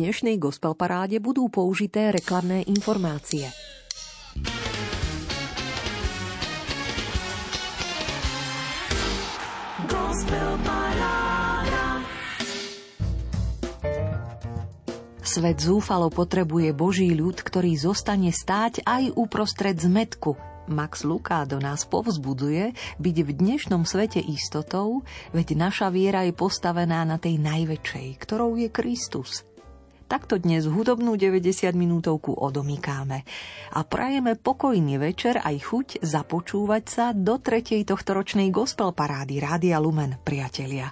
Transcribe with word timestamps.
dnešnej 0.00 0.40
gospel 0.40 0.72
paráde 0.72 1.20
budú 1.20 1.52
použité 1.52 2.08
reklamné 2.08 2.64
informácie. 2.64 3.52
Svet 15.20 15.62
zúfalo 15.62 16.08
potrebuje 16.08 16.72
Boží 16.72 17.12
ľud, 17.12 17.36
ktorý 17.36 17.76
zostane 17.76 18.32
stáť 18.32 18.80
aj 18.88 19.14
uprostred 19.14 19.76
zmetku. 19.76 20.34
Max 20.70 21.04
Lukádo 21.04 21.60
nás 21.60 21.84
povzbudzuje 21.84 22.72
byť 22.96 23.16
v 23.26 23.30
dnešnom 23.36 23.84
svete 23.84 24.22
istotou, 24.22 25.04
veď 25.36 25.60
naša 25.60 25.92
viera 25.92 26.24
je 26.24 26.32
postavená 26.32 27.04
na 27.04 27.20
tej 27.20 27.36
najväčšej, 27.42 28.08
ktorou 28.22 28.56
je 28.56 28.68
Kristus. 28.72 29.49
Takto 30.10 30.42
dnes 30.42 30.66
hudobnú 30.66 31.14
90 31.14 31.70
minútovku 31.78 32.34
odomykáme 32.34 33.22
a 33.70 33.80
prajeme 33.86 34.34
pokojný 34.34 34.98
večer 34.98 35.38
aj 35.38 35.70
chuť 35.70 35.88
započúvať 36.02 36.84
sa 36.90 37.06
do 37.14 37.38
tretej 37.38 37.86
tohtoročnej 37.86 38.50
gospel 38.50 38.90
parády 38.90 39.38
Rádia 39.38 39.78
Lumen, 39.78 40.18
priatelia. 40.26 40.90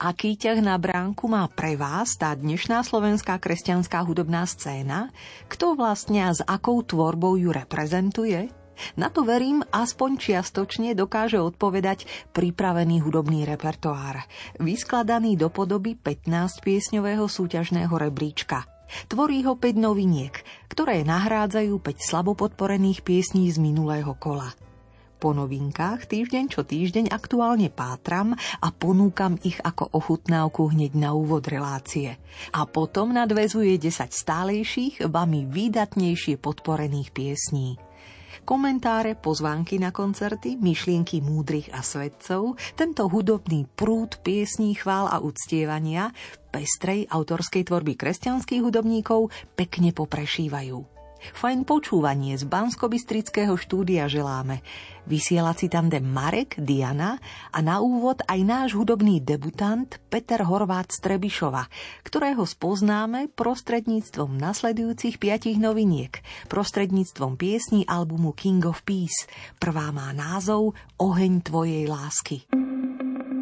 Aký 0.00 0.40
ťah 0.40 0.56
na 0.64 0.80
bránku 0.80 1.28
má 1.28 1.44
pre 1.52 1.76
vás 1.76 2.16
tá 2.16 2.32
dnešná 2.32 2.80
slovenská 2.80 3.36
kresťanská 3.36 4.00
hudobná 4.00 4.48
scéna? 4.48 5.12
Kto 5.52 5.76
vlastne 5.76 6.24
a 6.24 6.32
s 6.32 6.40
akou 6.48 6.80
tvorbou 6.80 7.36
ju 7.36 7.52
reprezentuje? 7.52 8.63
Na 8.94 9.10
to 9.10 9.26
verím, 9.26 9.62
aspoň 9.72 10.10
čiastočne 10.18 10.92
dokáže 10.92 11.40
odpovedať 11.40 12.06
pripravený 12.34 13.02
hudobný 13.02 13.46
repertoár, 13.46 14.26
vyskladaný 14.60 15.38
do 15.38 15.50
podoby 15.50 15.98
15-piesňového 15.98 17.26
súťažného 17.26 17.94
rebríčka. 17.94 18.66
Tvorí 19.08 19.42
ho 19.48 19.56
5 19.56 19.74
noviniek, 19.80 20.34
ktoré 20.70 21.02
nahrádzajú 21.02 21.74
5 21.80 21.98
slabo 21.98 22.36
podporených 22.36 23.02
piesní 23.02 23.50
z 23.50 23.58
minulého 23.58 24.12
kola 24.20 24.52
po 25.24 25.32
novinkách 25.32 26.04
týždeň 26.04 26.44
čo 26.52 26.68
týždeň 26.68 27.08
aktuálne 27.08 27.72
pátram 27.72 28.36
a 28.36 28.68
ponúkam 28.68 29.40
ich 29.40 29.56
ako 29.64 29.88
ochutnávku 29.96 30.68
hneď 30.68 31.00
na 31.00 31.16
úvod 31.16 31.48
relácie. 31.48 32.20
A 32.52 32.68
potom 32.68 33.16
nadvezuje 33.16 33.80
10 33.80 34.12
stálejších, 34.12 35.08
vami 35.08 35.48
výdatnejšie 35.48 36.36
podporených 36.36 37.08
piesní 37.16 37.80
komentáre, 38.44 39.18
pozvánky 39.18 39.82
na 39.82 39.90
koncerty, 39.90 40.60
myšlienky 40.60 41.18
múdrych 41.24 41.72
a 41.72 41.82
svedcov, 41.82 42.60
tento 42.78 43.10
hudobný 43.10 43.66
prúd 43.74 44.20
piesní, 44.22 44.76
chvál 44.78 45.10
a 45.10 45.18
uctievania 45.18 46.14
pestrej 46.54 47.10
autorskej 47.10 47.66
tvorby 47.66 47.98
kresťanských 47.98 48.62
hudobníkov 48.62 49.34
pekne 49.58 49.90
poprešívajú. 49.90 50.93
Fajn 51.32 51.64
počúvanie 51.64 52.36
z 52.36 52.44
bansko 52.44 52.92
štúdia 53.56 54.04
želáme. 54.04 54.60
Vysielací 55.08 55.72
tandem 55.72 56.04
Marek, 56.04 56.60
Diana 56.60 57.16
a 57.48 57.58
na 57.64 57.80
úvod 57.80 58.20
aj 58.28 58.40
náš 58.44 58.68
hudobný 58.76 59.24
debutant 59.24 59.88
Peter 60.12 60.44
Horvát 60.44 60.92
Strebišova, 60.92 61.68
ktorého 62.04 62.44
spoznáme 62.44 63.32
prostredníctvom 63.32 64.36
nasledujúcich 64.36 65.16
piatich 65.16 65.56
noviniek, 65.56 66.20
prostredníctvom 66.52 67.40
piesní 67.40 67.88
albumu 67.88 68.36
King 68.36 68.68
of 68.68 68.84
Peace. 68.84 69.24
Prvá 69.56 69.88
má 69.92 70.12
názov 70.12 70.76
Oheň 71.00 71.40
tvojej 71.40 71.84
lásky. 71.88 72.44
jemu 72.48 73.33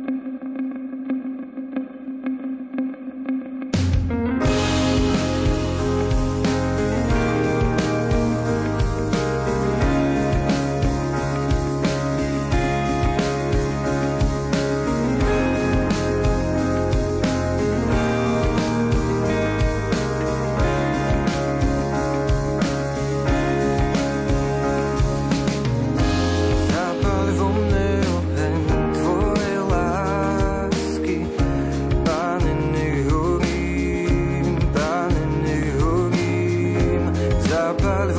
about 37.72 38.10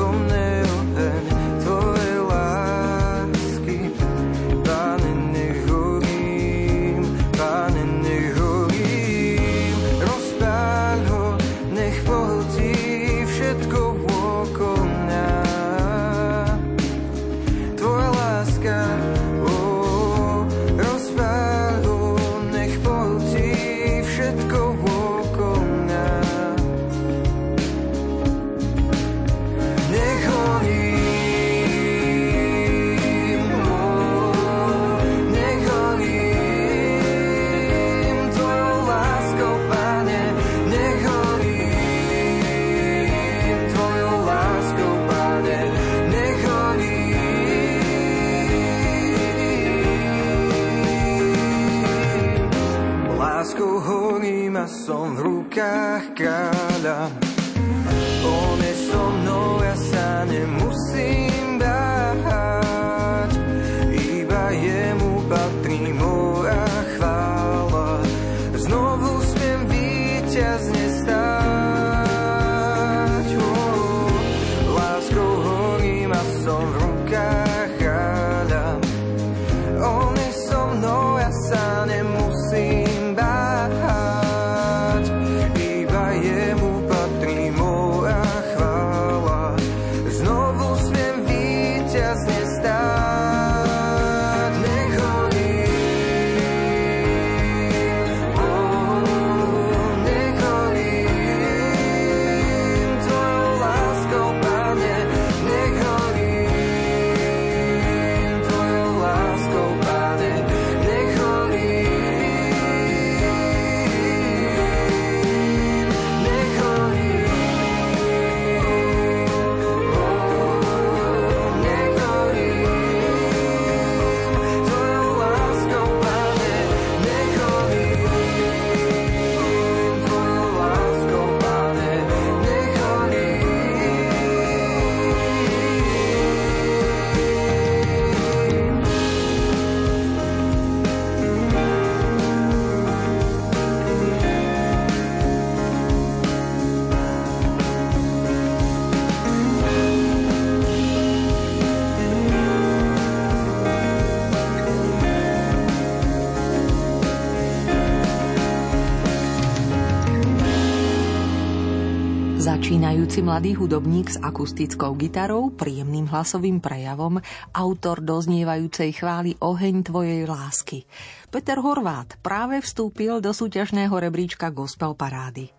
Začínajúci 163.14 163.30
mladý 163.30 163.52
hudobník 163.62 164.08
s 164.10 164.18
akustickou 164.18 164.98
gitarou, 164.98 165.54
príjemným 165.54 166.10
hlasovým 166.10 166.58
prejavom, 166.58 167.22
autor 167.54 168.02
doznievajúcej 168.02 168.90
chvály 168.90 169.38
Oheň 169.38 169.86
tvojej 169.86 170.26
lásky. 170.26 170.90
Peter 171.30 171.62
Horvát 171.62 172.18
práve 172.26 172.58
vstúpil 172.66 173.22
do 173.22 173.30
súťažného 173.30 173.94
rebríčka 173.94 174.50
Gospel 174.50 174.98
Parády. 174.98 175.54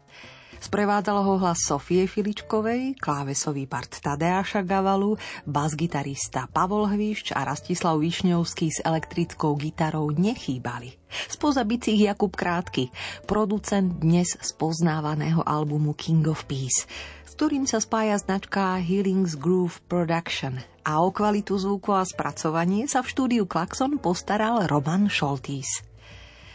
Sprevádzalo 0.59 1.23
ho 1.23 1.35
hlas 1.47 1.63
Sofie 1.63 2.11
Filičkovej, 2.11 2.99
klávesový 2.99 3.71
part 3.71 4.03
Tadeáša 4.03 4.67
Gavalu, 4.67 5.15
basgitarista 5.47 6.51
Pavol 6.51 6.91
Hvišč 6.91 7.39
a 7.39 7.47
Rastislav 7.47 8.03
Višňovský 8.03 8.67
s 8.73 8.83
elektrickou 8.83 9.55
gitarou 9.55 10.11
nechýbali. 10.11 10.91
Spoza 11.31 11.63
bicích 11.63 12.11
Jakub 12.11 12.35
Krátky, 12.35 12.91
producent 13.31 14.03
dnes 14.03 14.35
spoznávaného 14.43 15.45
albumu 15.47 15.95
King 15.95 16.27
of 16.27 16.49
Peace, 16.51 16.89
s 17.35 17.43
ktorým 17.43 17.67
sa 17.67 17.83
spája 17.83 18.15
značka 18.15 18.79
Healings 18.79 19.35
Groove 19.35 19.83
Production 19.91 20.55
a 20.87 21.03
o 21.03 21.11
kvalitu 21.11 21.59
zvuku 21.59 21.91
a 21.91 22.07
spracovanie 22.07 22.87
sa 22.87 23.03
v 23.03 23.11
štúdiu 23.11 23.43
Klaxon 23.51 23.99
postaral 23.99 24.71
Roman 24.71 25.11
Šoltís. 25.11 25.83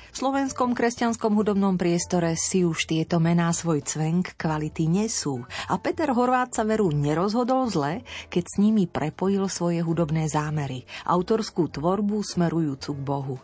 V 0.08 0.16
slovenskom 0.16 0.72
kresťanskom 0.72 1.36
hudobnom 1.36 1.76
priestore 1.76 2.40
si 2.40 2.64
už 2.64 2.88
tieto 2.88 3.20
mená 3.20 3.52
svoj 3.52 3.84
cvenk 3.84 4.40
kvality 4.40 4.88
nesú 4.88 5.44
a 5.68 5.76
Peter 5.84 6.16
Horvát 6.16 6.56
sa 6.56 6.64
veru 6.64 6.96
nerozhodol 6.96 7.68
zle, 7.68 8.08
keď 8.32 8.44
s 8.48 8.56
nimi 8.64 8.88
prepojil 8.88 9.52
svoje 9.52 9.84
hudobné 9.84 10.32
zámery, 10.32 10.88
autorskú 11.04 11.68
tvorbu 11.68 12.24
smerujúcu 12.24 12.92
k 12.96 13.02
Bohu. 13.04 13.36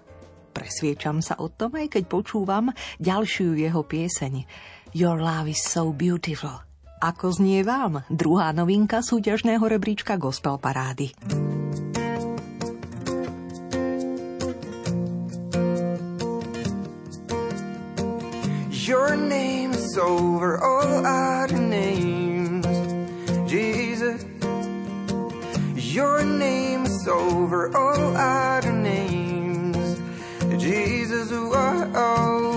Presviečam 0.55 1.19
sa 1.19 1.35
o 1.43 1.51
tom 1.51 1.75
aj 1.75 1.99
keď 1.99 2.03
počúvam 2.07 2.71
ďalšiu 3.03 3.59
jeho 3.59 3.83
pieseň 3.83 4.47
Your 4.95 5.19
love 5.19 5.51
is 5.51 5.59
so 5.59 5.91
beautiful. 5.91 6.63
Ako 7.05 7.29
znie 7.29 7.61
vám 7.61 8.01
druhá 8.09 8.49
novinka 8.49 9.05
súťažného 9.05 9.61
rebríčka 9.61 10.17
Gospel 10.17 10.57
Parády. 10.57 11.13
Your 18.73 19.13
name 19.13 19.77
is 19.77 19.93
over 20.01 20.57
all 20.57 21.05
other 21.05 21.61
names, 21.61 22.65
Jesus. 23.45 24.25
Your 25.77 26.25
name 26.25 26.89
is 26.89 27.05
over 27.05 27.69
all 27.77 28.17
other 28.17 28.73
names, 28.73 30.01
Jesus. 30.57 31.29
Whoa, 31.29 32.54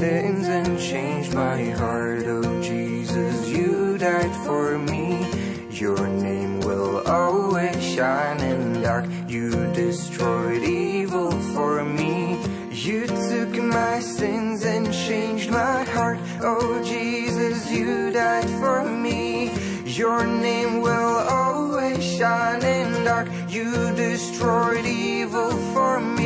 sins 0.00 0.48
and 0.48 0.80
changed 0.80 1.34
my 1.34 1.62
heart. 1.72 2.24
Oh, 2.26 2.62
Jesus, 2.62 3.46
you 3.50 3.98
died 3.98 4.34
for 4.46 4.78
me. 4.78 5.26
Your 5.68 6.08
name 6.08 6.60
will 6.60 7.02
always 7.06 7.76
shine 7.84 8.40
in 8.40 8.80
dark. 8.80 9.04
You 9.28 9.50
destroyed 9.74 10.62
evil 10.62 11.30
for 11.52 11.84
me. 11.84 12.38
You 12.70 13.06
took 13.28 13.52
my 13.62 14.00
sins 14.00 14.64
and 14.64 14.90
changed 14.90 15.50
my 15.50 15.84
heart. 15.84 16.18
Oh, 16.40 16.82
Jesus, 16.82 17.70
you 17.70 18.10
died 18.10 18.48
for 18.62 18.82
me. 18.82 19.52
Your 19.84 20.24
name 20.24 20.80
will 20.80 21.16
always 21.42 22.02
shine 22.02 22.64
in 22.64 23.04
dark. 23.04 23.28
You 23.50 23.94
destroyed 23.94 24.86
evil 24.86 25.50
for 25.74 26.00
me. 26.00 26.19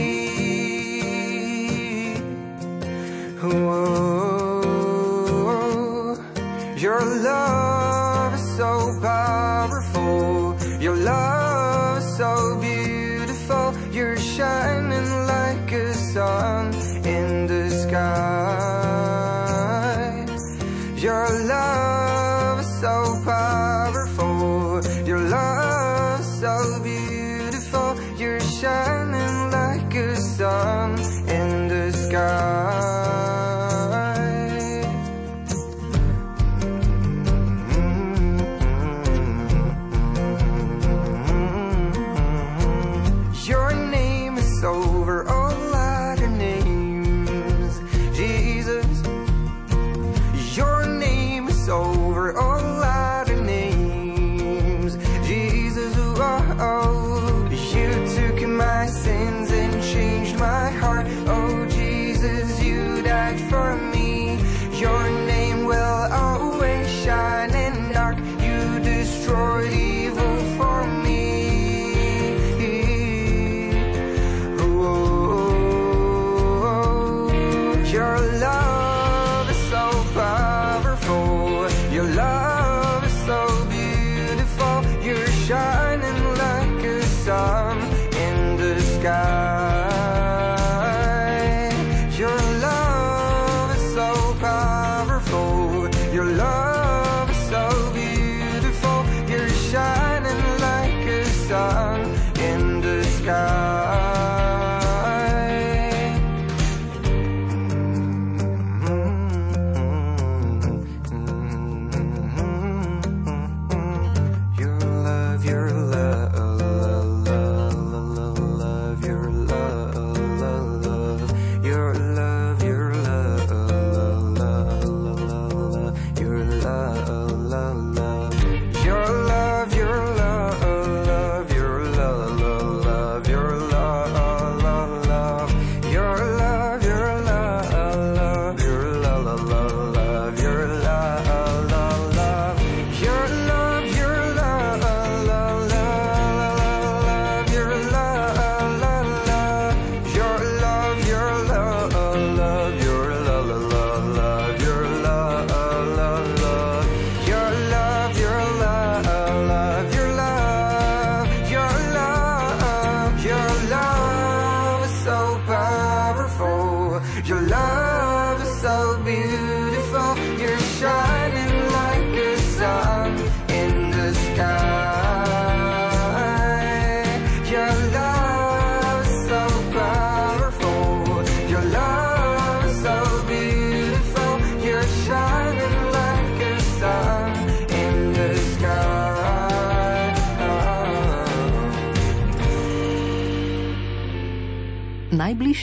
Your 6.84 7.00
love 7.00 8.34
is 8.34 8.56
so 8.56 8.98
powerful. 9.02 10.56
Your 10.80 10.96
love 10.96 11.98
is 11.98 12.16
so 12.16 12.58
beautiful. 12.60 13.74
You're 13.90 14.16
shining 14.16 15.08
like 15.26 15.72
a 15.72 15.94
sun 15.94 16.73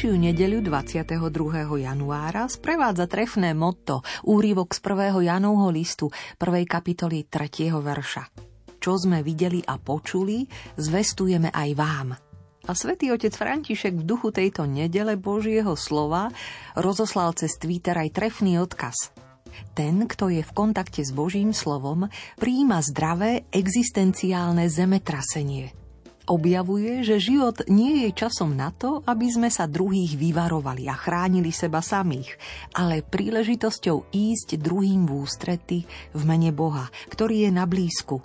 Najbližšiu 0.01 0.33
nedeľu 0.33 0.65
22. 0.65 1.85
januára 1.85 2.49
sprevádza 2.49 3.05
trefné 3.05 3.53
motto 3.53 4.01
úrivok 4.25 4.73
z 4.73 4.81
1. 4.81 5.29
Janovho 5.29 5.69
listu 5.69 6.09
1. 6.41 6.65
kapitoly 6.65 7.29
3. 7.29 7.69
verša. 7.69 8.23
Čo 8.81 8.97
sme 8.97 9.21
videli 9.21 9.61
a 9.61 9.77
počuli, 9.77 10.49
zvestujeme 10.73 11.53
aj 11.53 11.69
vám. 11.77 12.17
A 12.65 12.71
svätý 12.73 13.13
otec 13.13 13.29
František 13.29 14.01
v 14.01 14.07
duchu 14.09 14.33
tejto 14.33 14.65
nedele 14.65 15.21
Božieho 15.21 15.77
slova 15.77 16.33
rozoslal 16.73 17.37
cez 17.37 17.61
Twitter 17.61 17.93
aj 17.93 18.09
trefný 18.09 18.57
odkaz. 18.57 19.13
Ten, 19.77 20.09
kto 20.09 20.33
je 20.33 20.41
v 20.41 20.51
kontakte 20.57 21.05
s 21.05 21.13
Božím 21.13 21.53
slovom, 21.53 22.09
prijíma 22.41 22.81
zdravé 22.81 23.45
existenciálne 23.53 24.65
zemetrasenie– 24.65 25.77
objavuje, 26.27 27.05
že 27.05 27.21
život 27.21 27.63
nie 27.69 28.05
je 28.05 28.09
časom 28.13 28.53
na 28.53 28.73
to, 28.73 29.05
aby 29.07 29.27
sme 29.29 29.49
sa 29.49 29.69
druhých 29.69 30.17
vyvarovali 30.17 30.89
a 30.89 30.95
chránili 30.97 31.53
seba 31.53 31.79
samých, 31.79 32.35
ale 32.75 33.05
príležitosťou 33.05 34.11
ísť 34.11 34.59
druhým 34.59 35.07
v 35.07 35.11
ústrety 35.23 35.79
v 36.11 36.21
mene 36.27 36.51
Boha, 36.51 36.89
ktorý 37.09 37.47
je 37.47 37.51
na 37.53 37.65
blízku. 37.69 38.21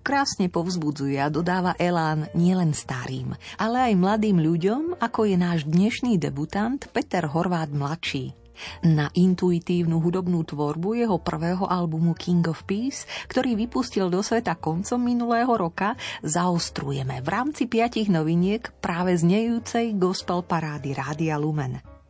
Krásne 0.00 0.48
povzbudzuje 0.48 1.20
a 1.20 1.28
dodáva 1.28 1.76
elán 1.76 2.24
nielen 2.32 2.72
starým, 2.72 3.36
ale 3.60 3.92
aj 3.92 4.00
mladým 4.00 4.40
ľuďom, 4.40 4.96
ako 4.96 5.28
je 5.28 5.36
náš 5.36 5.68
dnešný 5.68 6.16
debutant 6.16 6.80
Peter 6.88 7.28
Horvát 7.28 7.68
mladší 7.68 8.39
na 8.86 9.12
intuitívnu 9.12 10.00
hudobnú 10.00 10.42
tvorbu 10.44 11.00
jeho 11.00 11.16
prvého 11.20 11.68
albumu 11.68 12.16
King 12.16 12.46
of 12.48 12.64
Peace, 12.64 13.08
ktorý 13.28 13.56
vypustil 13.56 14.08
do 14.08 14.20
sveta 14.24 14.56
koncom 14.56 15.00
minulého 15.00 15.50
roka, 15.50 15.98
zaostrujeme 16.24 17.20
v 17.24 17.28
rámci 17.28 17.66
piatich 17.66 18.08
noviniek 18.08 18.70
práve 18.80 19.16
znejúcej 19.16 19.96
gospel 19.96 20.42
parády 20.46 20.96
Rádia 20.96 21.36
Lumen. 21.36 22.00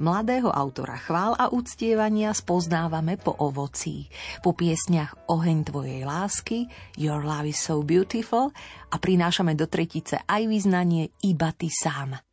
Mladého 0.00 0.48
autora 0.48 0.96
chvál 0.96 1.36
a 1.36 1.52
uctievania 1.52 2.32
spoznávame 2.32 3.20
po 3.20 3.36
ovocí, 3.36 4.08
po 4.40 4.56
piesniach 4.56 5.28
Oheň 5.28 5.68
tvojej 5.68 6.08
lásky, 6.08 6.72
Your 6.96 7.20
love 7.20 7.52
is 7.52 7.60
so 7.60 7.84
beautiful 7.84 8.48
a 8.88 8.96
prinášame 8.96 9.52
do 9.52 9.68
tretice 9.68 10.24
aj 10.24 10.48
vyznanie 10.48 11.12
Iba 11.20 11.52
ty 11.52 11.68
sám. 11.68 12.29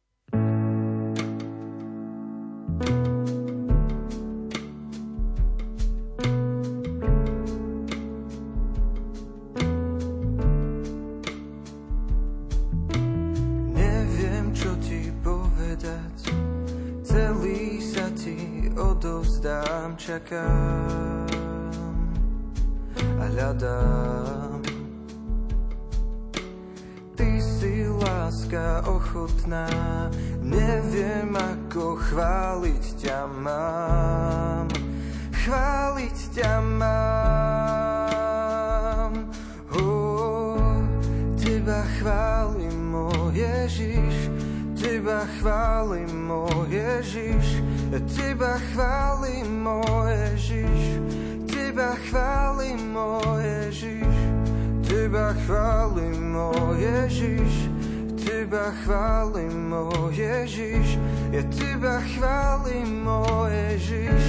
Ježiš, 57.08 57.72
Teba 58.20 58.76
chválim, 58.84 59.72
môj 59.72 60.12
Ježiš, 60.12 61.00
ja 61.32 61.40
Teba 61.48 62.04
chválim, 62.04 63.08
môj 63.08 63.48
Ježiš, 63.48 64.24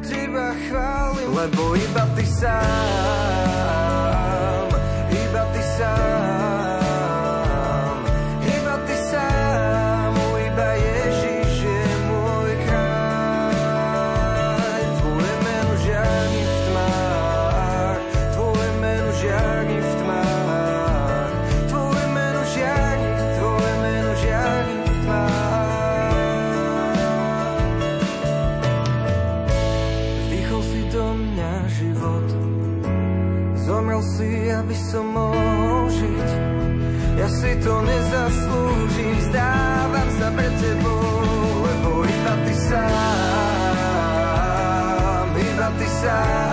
Teba 0.00 0.56
chválim, 0.56 1.36
lebo 1.36 1.76
iba 1.76 2.08
Ty 2.16 2.24
sám, 2.24 4.23
iba 46.04 46.43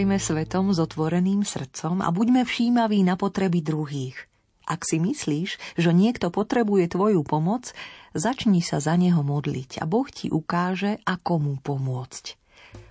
Kráčajme 0.00 0.16
svetom 0.16 0.72
s 0.72 0.80
otvoreným 0.80 1.44
srdcom 1.44 2.00
a 2.00 2.08
buďme 2.08 2.48
všímaví 2.48 3.04
na 3.04 3.20
potreby 3.20 3.60
druhých. 3.60 4.16
Ak 4.64 4.88
si 4.88 4.96
myslíš, 4.96 5.76
že 5.76 5.92
niekto 5.92 6.32
potrebuje 6.32 6.96
tvoju 6.96 7.20
pomoc, 7.20 7.76
začni 8.16 8.64
sa 8.64 8.80
za 8.80 8.96
neho 8.96 9.20
modliť 9.20 9.76
a 9.76 9.84
Boh 9.84 10.08
ti 10.08 10.32
ukáže, 10.32 11.04
ako 11.04 11.32
mu 11.44 11.54
pomôcť. 11.60 12.39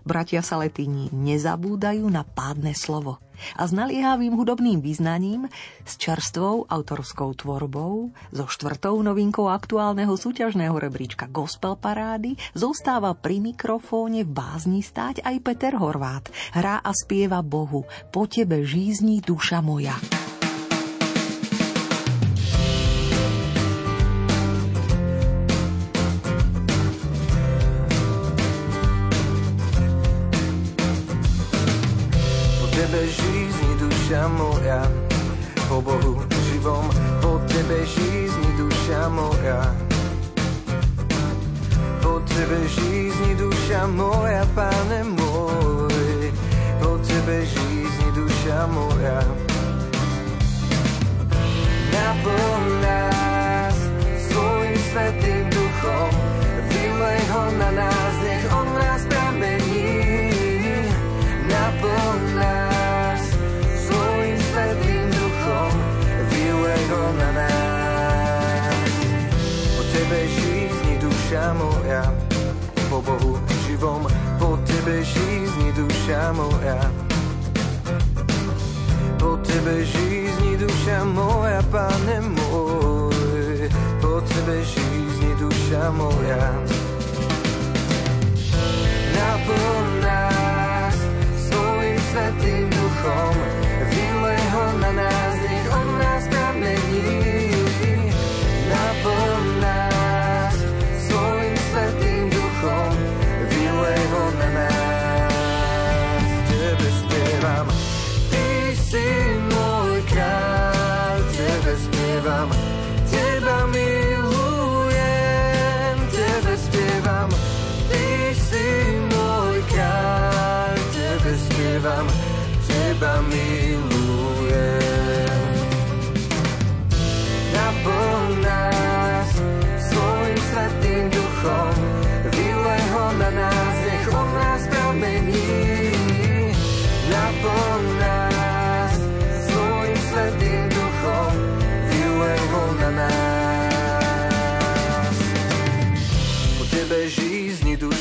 Bratia 0.10 0.42
Saletini 0.42 1.14
nezabúdajú 1.14 2.02
na 2.10 2.26
pádne 2.26 2.74
slovo 2.74 3.22
a 3.54 3.70
s 3.70 3.72
naliehavým 3.72 4.34
hudobným 4.34 4.82
význaním, 4.82 5.46
s 5.86 5.94
čerstvou 6.02 6.66
autorskou 6.66 7.38
tvorbou, 7.38 8.10
so 8.34 8.46
štvrtou 8.50 8.98
novinkou 9.06 9.48
aktuálneho 9.54 10.12
súťažného 10.18 10.74
rebríčka 10.74 11.30
Gospel 11.30 11.78
Parády 11.78 12.34
zostáva 12.58 13.14
pri 13.14 13.38
mikrofóne 13.38 14.26
v 14.26 14.34
bázni 14.34 14.82
stáť 14.82 15.22
aj 15.22 15.36
Peter 15.46 15.78
Horvát. 15.78 16.26
Hrá 16.58 16.82
a 16.82 16.92
spieva 16.92 17.46
Bohu, 17.46 17.86
po 18.10 18.26
tebe 18.26 18.66
žízni 18.66 19.22
duša 19.22 19.62
moja. 19.62 19.94
Duša 34.10 34.28
moja, 34.28 34.82
po 35.70 35.82
Bohu 35.82 36.18
živom, 36.50 36.90
po 37.22 37.38
tebe 37.46 37.86
žízni 37.86 38.50
duša 38.58 39.06
moja. 39.10 39.62
Po 42.02 42.18
tebe 42.26 42.58
žízni 42.66 43.38
duša 43.38 43.86
moja, 43.86 44.50
pane 44.58 45.06
môj, 45.14 46.34
po 46.82 46.98
tebe 47.06 47.46
žízni 47.46 48.10
moja. 48.74 49.22
Naplň 51.94 52.66
nás 52.82 53.78
svojim 54.26 54.78
svetým 54.90 55.29
Bohu 73.80 74.00
živom, 74.00 74.04
po 74.40 74.58
tebe 74.68 75.04
žízni 75.04 75.72
duša 75.72 76.34
moja. 76.36 76.92
Po 79.20 79.38
tebe 79.38 79.86
žízni 79.86 80.58
duša 80.60 81.04
moja, 81.04 81.62
pane 81.72 82.20
môj, 82.22 83.70
po 84.02 84.20
tebe 84.22 84.64
žízni 84.64 85.32
duša 85.40 85.92
moja. 85.96 86.52
Naplň 89.16 89.88
nás 90.04 90.98
svojim 91.48 92.00
svetým 92.12 92.68
duchom, 92.68 93.39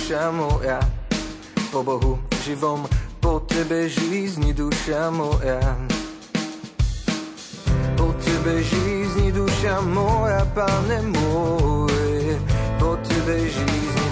duša 0.09 0.31
moja, 0.31 0.81
po 1.73 1.83
Bohu 1.83 2.19
živom, 2.45 2.89
po 3.21 3.45
tebe 3.45 3.89
žízni 3.89 4.53
duša 4.57 5.11
moja. 5.11 5.61
Po 7.97 8.17
tebe 8.17 8.63
žízni 8.63 9.33
duša 9.33 9.81
moja, 9.81 10.43
pane 10.55 11.13
môj, 11.13 12.41
po 12.81 12.97
tebe 13.05 13.37
žízni. 13.53 14.08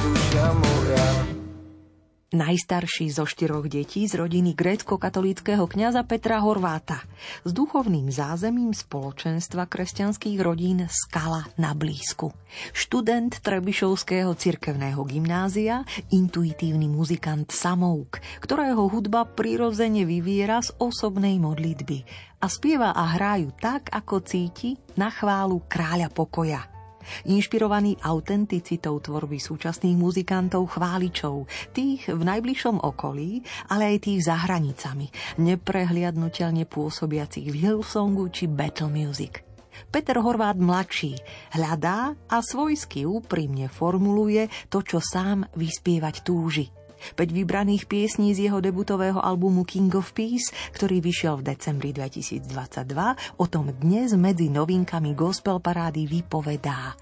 Najstarší 2.34 3.14
zo 3.14 3.22
štyroch 3.22 3.70
detí 3.70 4.02
z 4.10 4.18
rodiny 4.18 4.58
grécko-katolíckého 4.58 5.62
kňaza 5.62 6.02
Petra 6.02 6.42
Horváta 6.42 7.06
s 7.46 7.54
duchovným 7.54 8.10
zázemím 8.10 8.74
spoločenstva 8.74 9.70
kresťanských 9.70 10.34
rodín 10.42 10.90
Skala 10.90 11.46
na 11.54 11.70
blízku. 11.70 12.34
Študent 12.74 13.38
Trebišovského 13.38 14.34
cirkevného 14.34 15.06
gymnázia, 15.06 15.86
intuitívny 16.10 16.90
muzikant 16.90 17.54
Samouk, 17.54 18.18
ktorého 18.42 18.90
hudba 18.90 19.22
prirodzene 19.22 20.02
vyviera 20.02 20.58
z 20.58 20.74
osobnej 20.82 21.38
modlitby 21.38 22.02
a 22.42 22.50
spieva 22.50 22.90
a 22.90 23.06
hrajú 23.14 23.54
tak, 23.54 23.86
ako 23.94 24.26
cíti 24.26 24.74
na 24.98 25.14
chválu 25.14 25.62
kráľa 25.70 26.10
pokoja– 26.10 26.66
Inšpirovaný 27.28 27.98
autenticitou 28.02 28.98
tvorby 29.02 29.38
súčasných 29.40 29.96
muzikantov 29.96 30.76
chváličov, 30.76 31.48
tých 31.74 32.10
v 32.10 32.22
najbližšom 32.22 32.82
okolí, 32.82 33.42
ale 33.72 33.96
aj 33.96 34.06
tých 34.06 34.20
za 34.26 34.36
hranicami, 34.46 35.10
neprehliadnutelne 35.42 36.66
pôsobiacich 36.66 37.50
v 37.50 37.56
Hillsongu 37.66 38.30
či 38.30 38.46
Battle 38.46 38.92
Music. 38.92 39.42
Peter 39.92 40.16
Horvát 40.16 40.56
mladší 40.56 41.20
hľadá 41.52 42.16
a 42.32 42.38
svojsky 42.40 43.04
úprimne 43.04 43.68
formuluje 43.68 44.48
to, 44.72 44.80
čo 44.80 45.04
sám 45.04 45.44
vyspievať 45.52 46.24
túži– 46.24 46.66
5 47.14 47.32
vybraných 47.32 47.86
piesní 47.86 48.34
z 48.36 48.50
jeho 48.50 48.58
debutového 48.60 49.20
albumu 49.22 49.64
King 49.64 49.92
of 49.96 50.12
Peace, 50.12 50.52
ktorý 50.76 51.00
vyšiel 51.00 51.40
v 51.40 51.52
decembri 51.54 51.90
2022, 51.94 53.40
o 53.40 53.46
tom 53.48 53.72
dnes 53.72 54.12
medzi 54.18 54.52
novinkami 54.52 55.16
gospel 55.16 55.58
parády 55.58 56.04
vypovedá. 56.04 56.94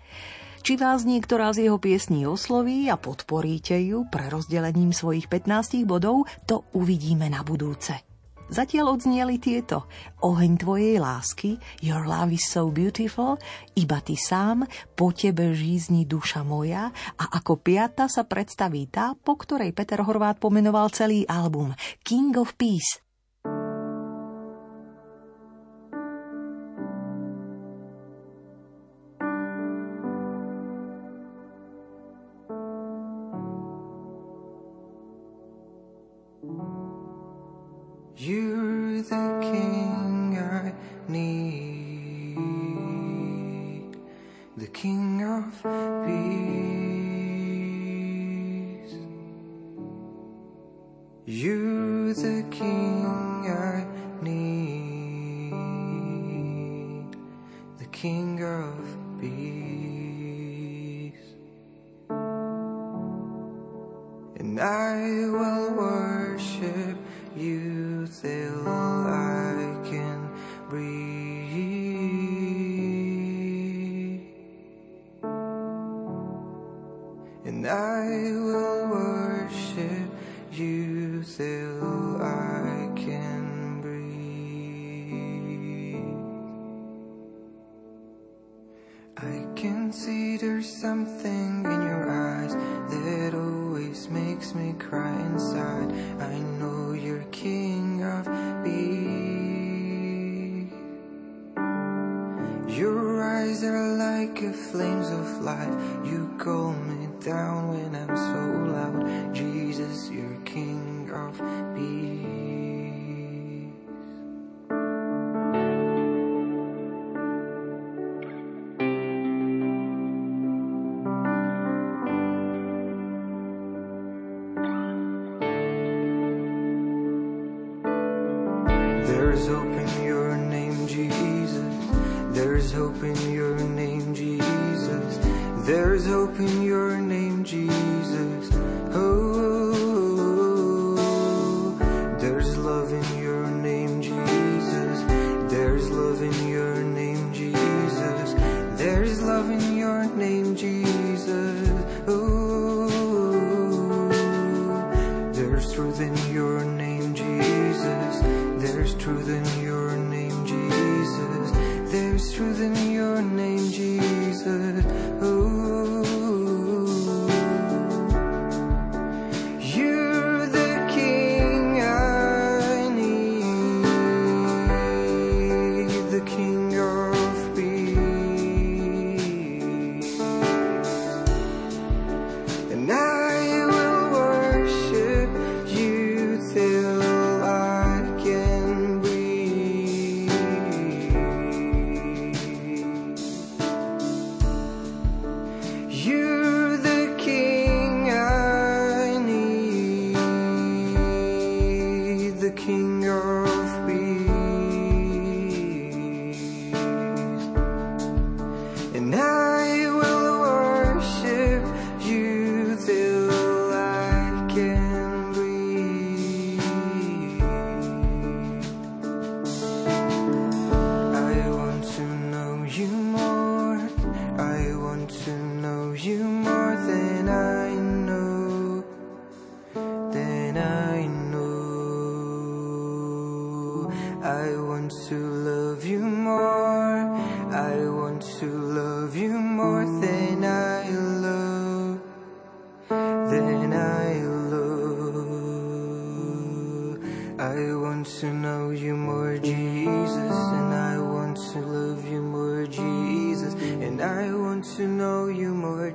Či 0.65 0.81
vás 0.81 1.05
niektorá 1.05 1.53
z 1.53 1.69
jeho 1.69 1.77
piesní 1.77 2.25
osloví 2.25 2.89
a 2.89 2.97
podporíte 2.97 3.77
ju 3.85 4.09
pre 4.09 4.33
rozdelením 4.33 4.97
svojich 4.97 5.29
15 5.29 5.85
bodov, 5.85 6.25
to 6.49 6.65
uvidíme 6.73 7.29
na 7.29 7.45
budúce. 7.45 8.14
Zatiaľ 8.49 8.97
odzneli 8.97 9.37
tieto. 9.41 9.89
Oheň 10.25 10.61
tvojej 10.61 10.97
lásky, 11.01 11.61
Your 11.85 12.09
love 12.09 12.33
is 12.33 12.45
so 12.49 12.73
beautiful, 12.73 13.37
Iba 13.77 14.01
ty 14.01 14.17
sám, 14.17 14.65
Po 14.97 15.13
tebe 15.13 15.53
žízni 15.53 16.09
duša 16.09 16.41
moja 16.41 16.89
a 17.21 17.25
ako 17.41 17.61
piata 17.61 18.09
sa 18.09 18.25
predstaví 18.25 18.89
tá, 18.89 19.13
po 19.13 19.37
ktorej 19.37 19.77
Peter 19.77 20.01
Horvát 20.01 20.41
pomenoval 20.41 20.89
celý 20.89 21.29
album 21.29 21.77
King 22.01 22.37
of 22.41 22.57
Peace. 22.57 23.04
You're 38.17 39.03
the 39.03 39.41
king 39.43 40.39
I 40.39 40.73
need, 41.11 42.37
the 44.57 44.69
king 44.69 45.25
of 45.25 45.53
peace. 46.07 46.55
You're 51.27 52.15
the 52.15 52.45
king 52.53 53.05
I 53.49 53.85
need, 54.23 55.51
the 57.79 57.87
king 57.87 58.41
of 58.45 58.97
peace. 59.21 59.75
And 64.39 64.61
I 64.61 65.27
will 65.31 65.73
worship 65.75 66.97
you 67.35 67.74
till 68.25 68.67
I 68.67 69.77
can 69.85 70.31
breathe. 70.71 71.45
And 77.45 77.67
I 77.67 78.07
will 78.49 78.89
worship 78.89 80.09
you 80.53 81.23
till 81.37 82.23
I 82.23 82.89
can 82.97 83.83
breathe. 83.83 84.15
I 89.19 89.45
can 89.55 89.93
see 89.93 90.39
there's 90.39 90.67
something 90.67 91.63
in 91.67 91.83
your 91.91 92.09
eyes 92.11 92.55
that 92.55 93.35
always 93.35 94.09
makes 94.09 94.55
me 94.55 94.73
cry 94.79 95.13
inside. 95.27 95.93
I 96.23 96.39
know 96.59 96.93
you're 96.93 97.27
king 97.31 97.84
of 98.05 98.25
peace. 98.65 99.05
Your 102.79 103.23
eyes 103.23 103.63
are 103.65 103.97
like 103.97 104.43
a 104.43 104.53
flames 104.53 105.11
of 105.11 105.43
life. 105.43 105.75
You 106.05 106.35
calm 106.39 106.84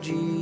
you 0.01 0.38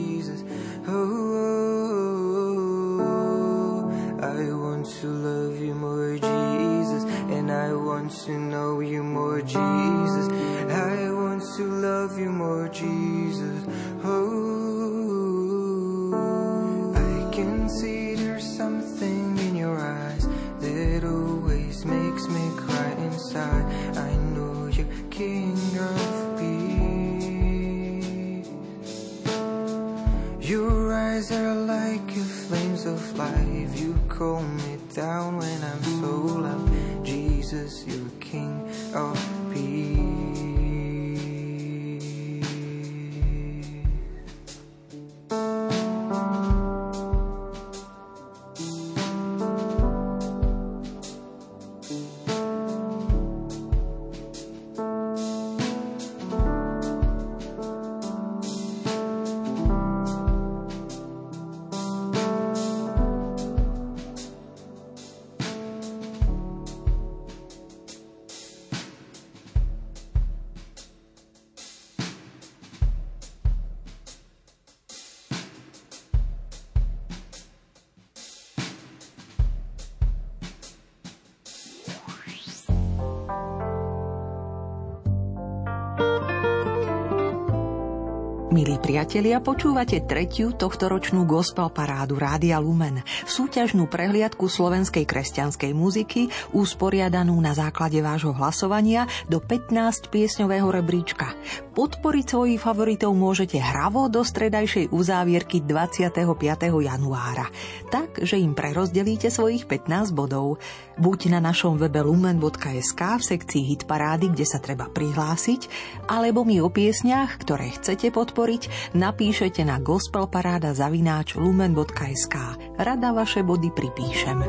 priatelia, 88.88 89.44
počúvate 89.44 90.00
tretiu 90.08 90.56
tohtoročnú 90.56 91.28
gospel 91.28 91.68
parádu 91.68 92.16
Rádia 92.16 92.56
Lumen, 92.56 93.04
súťažnú 93.28 93.84
prehliadku 93.92 94.48
slovenskej 94.48 95.04
kresťanskej 95.04 95.76
muziky, 95.76 96.32
usporiadanú 96.56 97.36
na 97.36 97.52
základe 97.52 98.00
vášho 98.00 98.32
hlasovania 98.32 99.04
do 99.28 99.44
15 99.44 100.08
piesňového 100.08 100.72
rebríčka. 100.72 101.36
Podporiť 101.78 102.26
svojich 102.26 102.58
favoritov 102.58 103.14
môžete 103.14 103.62
hravo 103.62 104.10
do 104.10 104.26
stredajšej 104.26 104.90
uzávierky 104.90 105.62
25. 105.62 106.34
januára, 106.74 107.54
tak, 107.94 108.18
že 108.18 108.42
im 108.42 108.58
prerozdelíte 108.58 109.30
svojich 109.30 109.70
15 109.70 110.10
bodov. 110.10 110.58
Buď 110.98 111.38
na 111.38 111.40
našom 111.54 111.78
webe 111.78 112.02
lumen.sk 112.02 112.98
v 112.98 113.22
sekcii 113.22 113.62
Hit 113.62 113.86
parády, 113.86 114.34
kde 114.34 114.50
sa 114.50 114.58
treba 114.58 114.90
prihlásiť, 114.90 115.70
alebo 116.10 116.42
mi 116.42 116.58
o 116.58 116.74
piesniach, 116.74 117.38
ktoré 117.46 117.70
chcete 117.78 118.10
podporiť, 118.10 118.98
napíšete 118.98 119.62
na 119.62 119.78
gospelparáda 119.78 120.74
zavináč 120.74 121.38
lumen.sk. 121.38 122.58
Rada 122.82 123.14
vaše 123.14 123.46
body 123.46 123.70
pripíšem. 123.70 124.40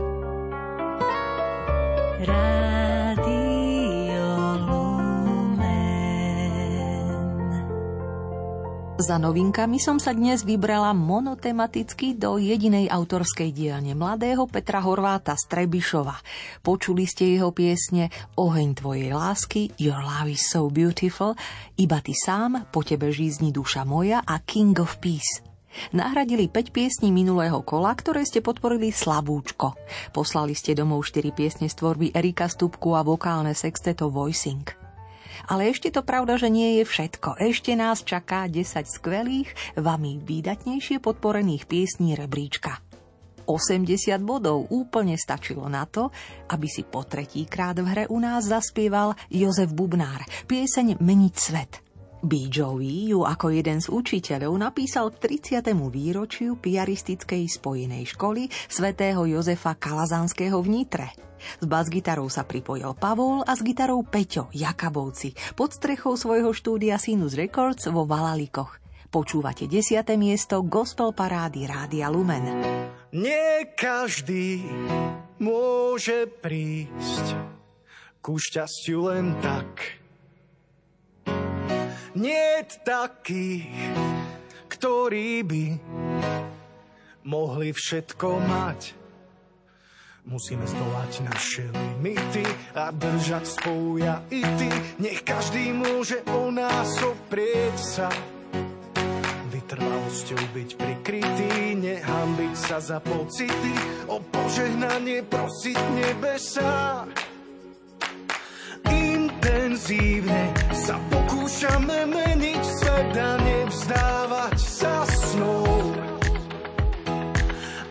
Rádio 2.24 2.97
Za 8.98 9.14
novinkami 9.14 9.78
som 9.78 10.02
sa 10.02 10.10
dnes 10.10 10.42
vybrala 10.42 10.90
monotematicky 10.90 12.18
do 12.18 12.34
jedinej 12.34 12.90
autorskej 12.90 13.54
dielne 13.54 13.94
mladého 13.94 14.50
Petra 14.50 14.82
Horváta 14.82 15.38
z 15.38 15.46
Trebišova. 15.54 16.18
Počuli 16.66 17.06
ste 17.06 17.30
jeho 17.38 17.54
piesne 17.54 18.10
Oheň 18.34 18.74
tvojej 18.74 19.14
lásky, 19.14 19.70
Your 19.78 20.02
love 20.02 20.34
is 20.34 20.42
so 20.50 20.66
beautiful, 20.66 21.38
Iba 21.78 22.02
ty 22.02 22.10
sám, 22.10 22.66
Po 22.74 22.82
tebe 22.82 23.14
žízni 23.14 23.54
duša 23.54 23.86
moja 23.86 24.18
a 24.26 24.42
King 24.42 24.74
of 24.82 24.98
Peace. 24.98 25.46
Nahradili 25.94 26.50
5 26.50 26.74
piesní 26.74 27.14
minulého 27.14 27.62
kola, 27.62 27.94
ktoré 27.94 28.26
ste 28.26 28.42
podporili 28.42 28.90
slabúčko. 28.90 29.78
Poslali 30.10 30.58
ste 30.58 30.74
domov 30.74 31.06
4 31.06 31.22
piesne 31.30 31.70
z 31.70 31.74
tvorby 31.78 32.10
Erika 32.18 32.50
Stupku 32.50 32.98
a 32.98 33.06
vokálne 33.06 33.54
sexteto 33.54 34.10
Voicing. 34.10 34.77
Ale 35.48 35.72
ešte 35.72 35.88
to 35.88 36.04
pravda, 36.04 36.36
že 36.36 36.52
nie 36.52 36.80
je 36.80 36.84
všetko. 36.84 37.40
Ešte 37.40 37.72
nás 37.72 38.04
čaká 38.04 38.44
10 38.44 38.84
skvelých, 38.84 39.48
vami 39.80 40.20
výdatnejšie 40.20 41.00
podporených 41.00 41.64
piesní 41.64 42.12
rebríčka. 42.12 42.84
80 43.48 44.20
bodov 44.20 44.68
úplne 44.68 45.16
stačilo 45.16 45.64
na 45.72 45.88
to, 45.88 46.12
aby 46.52 46.68
si 46.68 46.84
po 46.84 47.08
tretíkrát 47.08 47.80
v 47.80 47.88
hre 47.88 48.04
u 48.12 48.20
nás 48.20 48.44
zaspieval 48.44 49.16
Jozef 49.32 49.72
Bubnár 49.72 50.20
pieseň 50.44 51.00
Meniť 51.00 51.34
svet. 51.34 51.72
B. 52.18 52.50
Joey 52.50 53.14
ju 53.14 53.22
ako 53.22 53.54
jeden 53.54 53.78
z 53.78 53.88
učiteľov 53.94 54.52
napísal 54.58 55.14
k 55.14 55.38
30. 55.38 55.70
výročiu 55.88 56.58
piaristickej 56.58 57.46
spojenej 57.46 58.10
školy 58.10 58.50
svätého 58.68 59.22
Jozefa 59.22 59.78
Kalazanského 59.78 60.58
v 60.58 60.68
Nitre. 60.68 61.27
S 61.38 61.64
bas-gitarou 61.64 62.26
sa 62.28 62.44
pripojil 62.44 62.92
Pavol 62.98 63.46
a 63.46 63.54
s 63.54 63.62
gitarou 63.62 64.04
Peťo 64.04 64.52
Jakabovci 64.52 65.32
pod 65.54 65.72
strechou 65.72 66.18
svojho 66.18 66.50
štúdia 66.52 66.98
Sinus 67.00 67.38
Records 67.38 67.86
vo 67.88 68.04
Valalikoch. 68.04 68.76
Počúvate 69.08 69.64
10. 69.64 70.04
miesto 70.20 70.60
Gospel 70.60 71.16
Parády 71.16 71.64
Rádia 71.64 72.12
Lumen. 72.12 72.60
Nie 73.08 73.72
každý 73.72 74.60
môže 75.40 76.28
prísť 76.28 77.40
ku 78.20 78.36
šťastiu 78.36 79.08
len 79.08 79.32
tak. 79.40 79.96
Nie 82.18 82.66
takých, 82.84 83.70
ktorí 84.68 85.40
by 85.46 85.64
mohli 87.24 87.70
všetko 87.72 88.28
mať. 88.42 88.97
Musíme 90.28 90.68
zdolať 90.68 91.24
naše 91.24 91.64
limity 91.72 92.44
a 92.76 92.92
držať 92.92 93.44
spolu 93.48 93.96
ja 93.96 94.20
i 94.28 94.44
ty. 94.44 94.68
Nech 95.00 95.24
každý 95.24 95.72
môže 95.72 96.20
o 96.28 96.52
nás 96.52 97.00
oprieť 97.00 97.76
sa 97.80 98.12
vytrvalosťou 99.68 100.42
byť 100.52 100.70
prikrytý, 100.80 101.76
nehambiť 101.76 102.54
sa 102.56 102.80
za 102.80 103.00
pocity, 103.04 103.72
o 104.08 104.16
požehnanie 104.16 105.24
prosiť 105.28 105.80
nebesa. 105.92 107.04
Intenzívne 108.88 110.52
sa 110.72 110.96
pokúšame 111.12 112.08
meniť 112.08 112.62
svet 112.64 113.12
a 113.12 113.32
nevzdávať 113.44 114.56
sa 114.56 115.04
snou. 115.04 115.92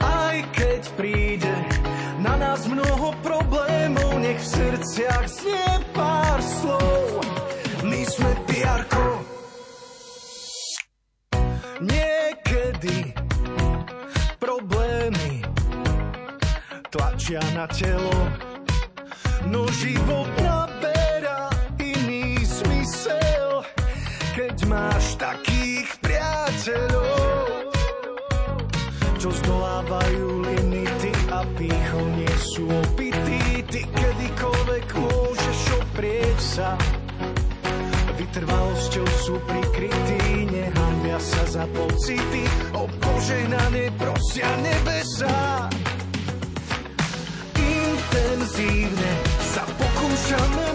Aj 0.01 0.37
keď 0.49 0.81
príde 0.97 1.36
srdciach 4.77 5.25
znie 5.25 5.73
pár 5.89 6.37
slov. 6.37 7.25
My 7.81 8.01
sme 8.05 8.31
piarko, 8.45 9.05
Niekedy 11.77 13.13
problémy 14.41 15.45
tlačia 16.89 17.41
na 17.53 17.69
telo, 17.69 18.17
no 19.45 19.69
život 19.77 20.25
naberá 20.41 21.53
iný 21.77 22.41
smysel, 22.41 23.61
keď 24.33 24.55
máš 24.65 25.21
takých 25.21 25.85
priateľov, 26.01 27.69
čo 29.21 29.29
zdolávajú 29.29 30.49
limity 30.49 31.13
a 31.29 31.45
pýchou 31.61 32.05
nie 32.17 32.35
sú 32.41 32.65
opití. 32.65 33.61
Ty 33.69 33.81
kedykoľvek 34.37 34.87
môžeš 35.01 35.59
oprieť 35.81 36.37
sa, 36.37 36.69
vytrvalosťou 38.21 39.07
sú 39.25 39.33
prikrytí, 39.49 40.45
nehambia 40.53 41.17
sa 41.17 41.41
za 41.49 41.65
pocity, 41.73 42.45
o 42.77 42.85
požehnanie 43.01 43.89
prosia 43.97 44.49
nebesa. 44.61 45.65
Intenzívne 47.57 49.11
sa 49.41 49.65
pokúšame 49.73 50.66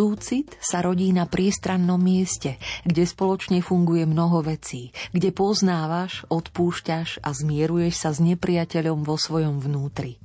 Súcit 0.00 0.56
sa 0.64 0.80
rodí 0.80 1.12
na 1.12 1.28
priestrannom 1.28 2.00
mieste, 2.00 2.56
kde 2.88 3.04
spoločne 3.04 3.60
funguje 3.60 4.08
mnoho 4.08 4.40
vecí, 4.40 4.96
kde 5.12 5.28
poznávaš, 5.28 6.24
odpúšťaš 6.32 7.20
a 7.20 7.28
zmieruješ 7.36 8.00
sa 8.00 8.08
s 8.08 8.24
nepriateľom 8.24 9.04
vo 9.04 9.20
svojom 9.20 9.60
vnútri. 9.60 10.16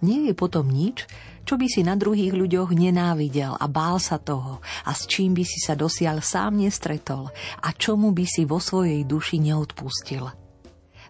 Nie 0.00 0.24
je 0.24 0.32
potom 0.32 0.64
nič, 0.64 1.04
čo 1.44 1.60
by 1.60 1.68
si 1.68 1.84
na 1.84 1.92
druhých 1.92 2.32
ľuďoch 2.32 2.72
nenávidel 2.72 3.52
a 3.52 3.68
bál 3.68 4.00
sa 4.00 4.16
toho 4.16 4.64
a 4.88 4.96
s 4.96 5.04
čím 5.04 5.36
by 5.36 5.44
si 5.44 5.60
sa 5.60 5.76
dosiaľ 5.76 6.24
sám 6.24 6.64
nestretol 6.64 7.28
a 7.60 7.68
čomu 7.76 8.16
by 8.16 8.24
si 8.24 8.48
vo 8.48 8.64
svojej 8.64 9.04
duši 9.04 9.44
neodpustil. 9.44 10.24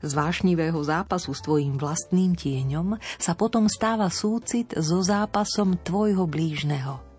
Z 0.02 0.10
vášnivého 0.10 0.82
zápasu 0.82 1.38
s 1.38 1.40
tvojim 1.46 1.78
vlastným 1.78 2.34
tieňom 2.34 2.98
sa 3.22 3.38
potom 3.38 3.70
stáva 3.70 4.10
súcit 4.10 4.74
so 4.74 4.98
zápasom 4.98 5.78
tvojho 5.86 6.26
blížneho. 6.26 7.11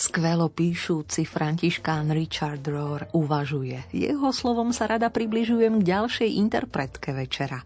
Skvelo 0.00 0.48
píšúci 0.48 1.28
františkán 1.28 2.08
Richard 2.16 2.64
Rohr 2.64 3.12
uvažuje. 3.12 3.84
Jeho 3.92 4.32
slovom 4.32 4.72
sa 4.72 4.88
rada 4.88 5.12
približujem 5.12 5.84
k 5.84 5.92
ďalšej 5.92 6.40
interpretke 6.40 7.12
večera. 7.12 7.60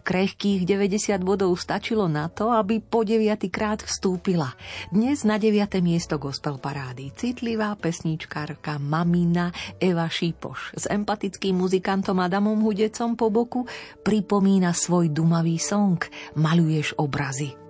Krehkých 0.00 0.64
90 0.64 1.20
bodov 1.20 1.52
stačilo 1.60 2.08
na 2.08 2.32
to, 2.32 2.48
aby 2.48 2.80
po 2.80 3.04
deviatýkrát 3.04 3.84
vstúpila. 3.84 4.56
Dnes 4.88 5.28
na 5.28 5.36
9. 5.36 5.84
miesto 5.84 6.16
gospel 6.16 6.56
parády 6.56 7.12
citlivá 7.12 7.76
pesničkárka 7.76 8.80
Mamina 8.80 9.52
Eva 9.76 10.08
Šípoš 10.08 10.80
s 10.80 10.84
empatickým 10.88 11.52
muzikantom 11.52 12.16
Adamom 12.16 12.64
Hudecom 12.64 13.12
po 13.12 13.28
boku 13.28 13.68
pripomína 14.00 14.72
svoj 14.72 15.12
dumavý 15.12 15.60
song 15.60 16.00
Maluješ 16.32 16.96
obrazy. 16.96 17.63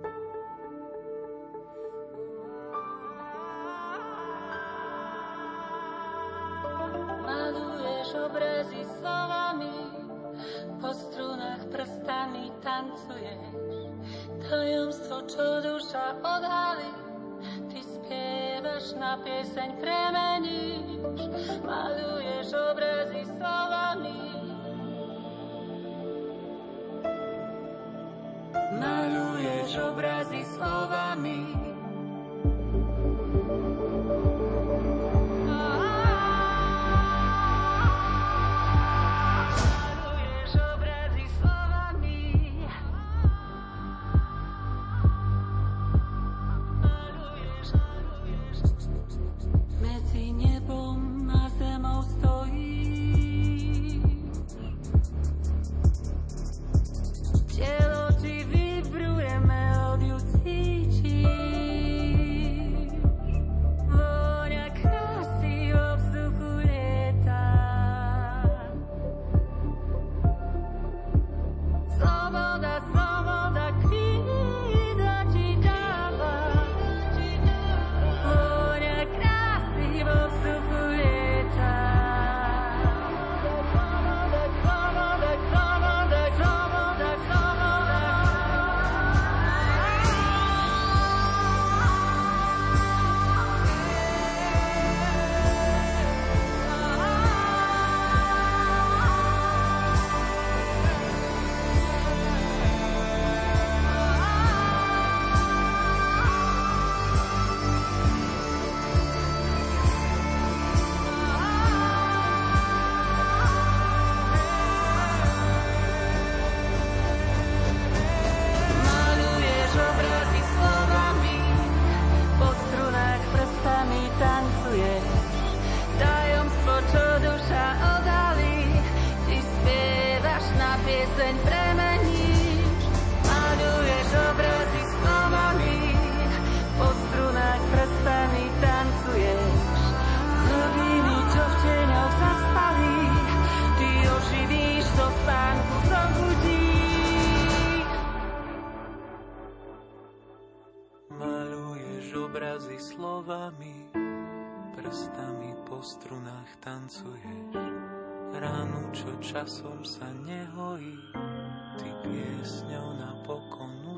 Tajomstvo, 14.55 15.27
čo 15.27 15.59
duša 15.59 16.15
odhalí, 16.23 16.87
ty 17.67 17.83
spievaš 17.83 18.95
na 18.95 19.19
pieseň 19.19 19.83
premeníš. 19.83 21.03
Maluješ 21.59 22.55
obrazy 22.55 23.27
slovami. 23.35 24.21
Maluješ 28.79 29.71
obrazy 29.75 30.41
slovami. 30.55 31.39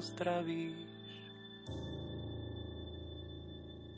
Napokon 0.07 0.37
uzdravíš. 0.37 0.87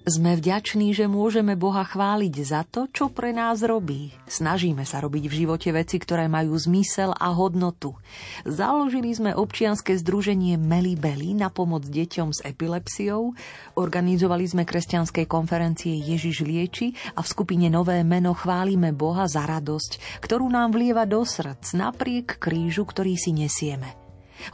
Sme 0.09 0.33
vďační, 0.33 0.97
že 0.97 1.05
môžeme 1.05 1.53
Boha 1.53 1.85
chváliť 1.85 2.33
za 2.41 2.65
to, 2.65 2.89
čo 2.89 3.13
pre 3.13 3.29
nás 3.29 3.61
robí. 3.61 4.09
Snažíme 4.25 4.81
sa 4.81 5.05
robiť 5.05 5.29
v 5.29 5.37
živote 5.45 5.69
veci, 5.69 6.01
ktoré 6.01 6.25
majú 6.25 6.57
zmysel 6.57 7.13
a 7.13 7.29
hodnotu. 7.29 7.93
Založili 8.41 9.13
sme 9.13 9.37
občianske 9.37 9.93
združenie 10.01 10.57
Melibeli 10.57 11.37
na 11.37 11.53
pomoc 11.53 11.85
deťom 11.85 12.33
s 12.33 12.41
epilepsiou, 12.41 13.37
organizovali 13.77 14.49
sme 14.49 14.65
kresťanské 14.65 15.29
konferencie 15.29 15.93
Ježiš 16.01 16.41
lieči 16.41 16.97
a 17.13 17.21
v 17.21 17.29
skupine 17.29 17.69
Nové 17.69 18.01
meno 18.01 18.33
chválime 18.33 18.89
Boha 18.89 19.29
za 19.29 19.45
radosť, 19.45 20.25
ktorú 20.25 20.49
nám 20.49 20.73
vlieva 20.73 21.05
do 21.05 21.21
srdc 21.21 21.77
napriek 21.77 22.41
krížu, 22.41 22.81
ktorý 22.81 23.13
si 23.13 23.29
nesieme. 23.29 23.98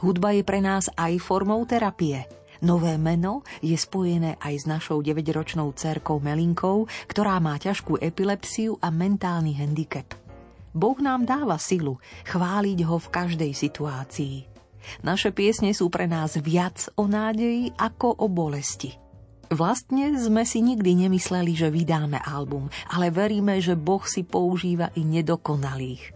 Hudba 0.02 0.34
je 0.36 0.42
pre 0.46 0.62
nás 0.62 0.90
aj 0.94 1.18
formou 1.22 1.62
terapie– 1.66 2.24
Nové 2.64 2.96
meno 2.96 3.44
je 3.60 3.76
spojené 3.76 4.40
aj 4.40 4.54
s 4.56 4.64
našou 4.64 5.04
9-ročnou 5.04 5.76
cerkou 5.76 6.16
Melinkou, 6.24 6.88
ktorá 7.04 7.36
má 7.36 7.60
ťažkú 7.60 8.00
epilepsiu 8.00 8.80
a 8.80 8.88
mentálny 8.88 9.60
handicap. 9.60 10.16
Boh 10.72 10.96
nám 11.00 11.28
dáva 11.28 11.60
silu 11.60 12.00
chváliť 12.28 12.78
ho 12.84 12.96
v 13.00 13.08
každej 13.12 13.52
situácii. 13.52 14.36
Naše 15.02 15.34
piesne 15.34 15.72
sú 15.76 15.90
pre 15.90 16.06
nás 16.06 16.38
viac 16.38 16.88
o 16.96 17.08
nádeji 17.10 17.74
ako 17.76 18.22
o 18.22 18.26
bolesti. 18.30 18.94
Vlastne 19.46 20.10
sme 20.18 20.42
si 20.42 20.58
nikdy 20.58 21.06
nemysleli, 21.06 21.54
že 21.54 21.70
vydáme 21.70 22.18
album, 22.18 22.66
ale 22.90 23.14
veríme, 23.14 23.62
že 23.62 23.78
Boh 23.78 24.02
si 24.02 24.26
používa 24.26 24.90
i 24.98 25.06
nedokonalých. 25.06 26.15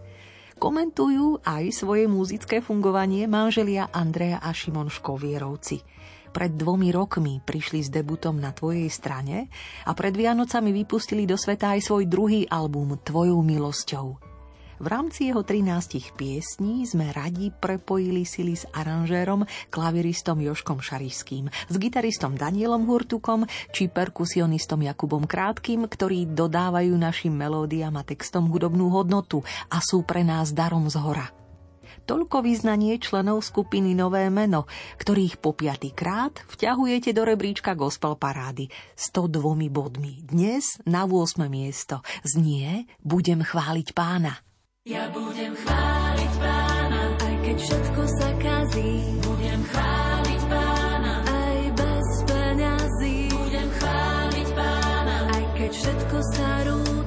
Komentujú 0.61 1.41
aj 1.41 1.73
svoje 1.73 2.05
muzické 2.05 2.61
fungovanie 2.61 3.25
manželia 3.25 3.89
Andreja 3.89 4.37
a 4.37 4.53
Šimon 4.53 4.93
Škovierovci– 4.93 5.81
pred 6.31 6.55
dvomi 6.55 6.95
rokmi 6.95 7.43
prišli 7.43 7.83
s 7.83 7.91
debutom 7.91 8.39
na 8.39 8.55
tvojej 8.55 8.87
strane 8.87 9.51
a 9.83 9.91
pred 9.91 10.15
Vianocami 10.15 10.71
vypustili 10.71 11.27
do 11.27 11.35
sveta 11.35 11.75
aj 11.75 11.91
svoj 11.91 12.07
druhý 12.07 12.47
album 12.47 12.95
Tvojou 13.03 13.43
milosťou. 13.43 14.30
V 14.81 14.89
rámci 14.89 15.29
jeho 15.29 15.45
13 15.45 16.17
piesní 16.17 16.89
sme 16.89 17.13
radi 17.13 17.53
prepojili 17.53 18.25
sily 18.25 18.57
s 18.57 18.65
aranžérom, 18.73 19.45
klaviristom 19.69 20.41
Joškom 20.41 20.81
Šarišským, 20.81 21.53
s 21.53 21.75
gitaristom 21.77 22.33
Danielom 22.33 22.89
Hurtukom 22.89 23.45
či 23.69 23.93
perkusionistom 23.93 24.81
Jakubom 24.81 25.29
Krátkým, 25.29 25.85
ktorí 25.85 26.33
dodávajú 26.33 26.97
našim 26.97 27.29
melódiám 27.29 27.93
a 27.93 28.01
textom 28.01 28.49
hudobnú 28.49 28.89
hodnotu 28.89 29.45
a 29.69 29.77
sú 29.85 30.01
pre 30.01 30.25
nás 30.25 30.49
darom 30.49 30.89
z 30.89 30.97
hora 30.97 31.29
toľko 32.01 32.41
význanie 32.41 32.97
členov 32.97 33.45
skupiny 33.45 33.93
Nové 33.93 34.25
meno, 34.33 34.65
ktorých 34.97 35.37
po 35.37 35.53
krát 35.93 36.33
vťahujete 36.49 37.13
do 37.13 37.21
rebríčka 37.23 37.77
gospel 37.77 38.17
parády 38.17 38.67
102 38.97 39.69
bodmi. 39.69 40.25
Dnes 40.25 40.81
na 40.83 41.05
8. 41.05 41.45
miesto 41.47 42.01
znie 42.25 42.89
Budem 43.05 43.45
chváliť 43.45 43.93
pána. 43.93 44.41
Ja 44.81 45.05
budem 45.13 45.53
chváliť 45.53 46.31
pána, 46.41 47.13
aj 47.13 47.35
keď 47.45 47.57
všetko 47.61 48.01
sa 48.17 48.29
kazí. 48.41 48.93
Budem 49.21 49.61
chváliť 49.61 50.41
pána, 50.49 51.13
aj 51.21 51.59
bez 51.77 52.07
peňazí. 52.25 53.29
Budem 53.29 53.69
chváliť 53.77 54.47
pána, 54.57 55.17
aj 55.37 55.43
keď 55.53 55.71
všetko 55.77 56.17
sa 56.33 56.49
rúca. 56.65 57.00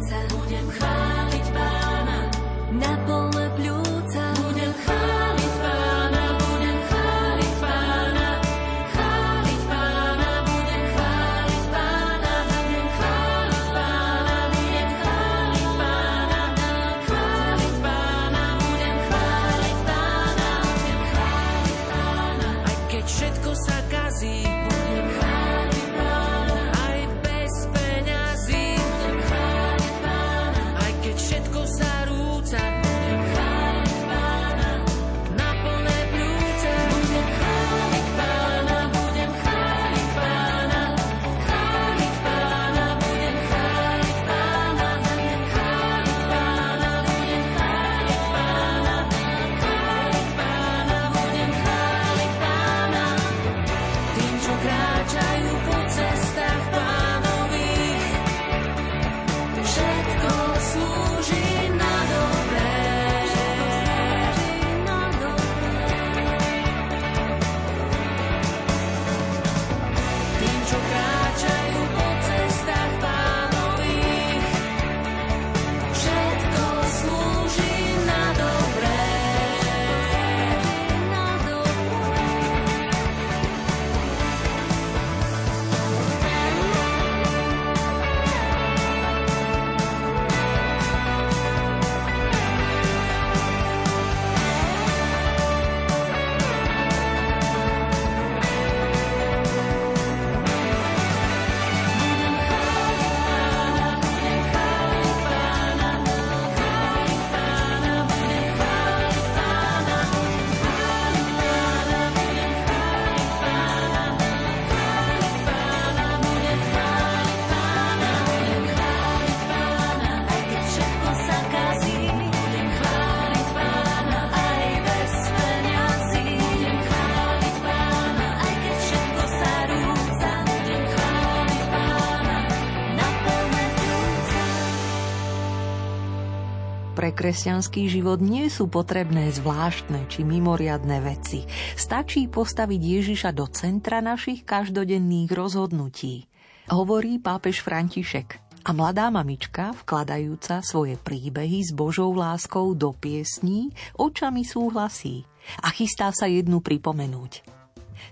Kresťanský 137.24 137.88
život 137.88 138.20
nie 138.20 138.52
sú 138.52 138.68
potrebné 138.68 139.32
zvláštne 139.32 140.04
či 140.12 140.28
mimoriadne 140.28 141.00
veci. 141.00 141.48
Stačí 141.72 142.28
postaviť 142.28 142.76
Ježiša 143.00 143.32
do 143.32 143.48
centra 143.48 144.04
našich 144.04 144.44
každodenných 144.44 145.32
rozhodnutí. 145.32 146.28
Hovorí 146.68 147.16
pápež 147.16 147.64
František. 147.64 148.60
A 148.68 148.76
mladá 148.76 149.08
mamička, 149.08 149.72
vkladajúca 149.72 150.60
svoje 150.60 151.00
príbehy 151.00 151.64
s 151.64 151.72
Božou 151.72 152.12
láskou 152.12 152.76
do 152.76 152.92
piesní, 152.92 153.72
očami 153.96 154.44
súhlasí 154.44 155.24
a 155.64 155.72
chystá 155.72 156.12
sa 156.12 156.28
jednu 156.28 156.60
pripomenúť. 156.60 157.63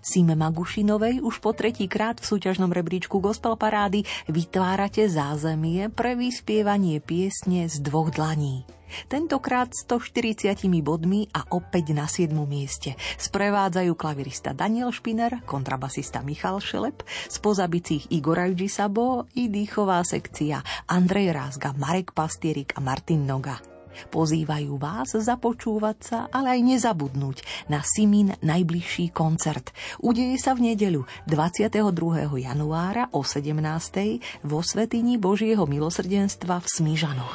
Sime 0.03 0.35
Magušinovej 0.35 1.23
už 1.23 1.39
po 1.39 1.55
tretí 1.55 1.87
krát 1.87 2.19
v 2.19 2.27
súťažnom 2.27 2.75
rebríčku 2.75 3.23
Gospel 3.23 3.55
Parády 3.55 4.03
vytvárate 4.27 5.07
zázemie 5.07 5.87
pre 5.95 6.19
vyspievanie 6.19 6.99
piesne 6.99 7.71
z 7.71 7.79
dvoch 7.79 8.11
dlaní. 8.11 8.67
Tentokrát 9.09 9.73
140 9.73 10.53
bodmi 10.85 11.31
a 11.33 11.49
opäť 11.55 11.97
na 11.97 12.05
7. 12.05 12.35
mieste. 12.45 12.99
Sprevádzajú 13.17 13.93
klavirista 13.97 14.53
Daniel 14.53 14.93
Špiner, 14.93 15.41
kontrabasista 15.49 16.21
Michal 16.21 16.61
Šelep, 16.61 17.01
spoza 17.31 17.65
bicích 17.71 18.13
Igor 18.13 18.43
Sabo 18.69 19.31
i 19.39 19.49
dýchová 19.49 20.03
sekcia 20.05 20.61
Andrej 20.91 21.33
Rázga, 21.33 21.73
Marek 21.79 22.13
Pastierik 22.13 22.75
a 22.77 22.85
Martin 22.85 23.25
Noga. 23.25 23.72
Pozývajú 24.11 24.77
vás 24.81 25.15
započúvať 25.15 25.97
sa, 26.03 26.19
ale 26.33 26.59
aj 26.59 26.61
nezabudnúť 26.77 27.69
na 27.69 27.81
Simin 27.85 28.35
najbližší 28.41 29.13
koncert. 29.13 29.71
Udeje 30.01 30.37
sa 30.41 30.57
v 30.57 30.73
nedeľu 30.73 31.05
22. 31.29 31.81
januára 32.41 33.09
o 33.13 33.25
17. 33.25 33.61
vo 34.45 34.61
Svetini 34.61 35.17
Božieho 35.17 35.65
milosrdenstva 35.69 36.61
v 36.63 36.67
Smížanoch. 36.67 37.35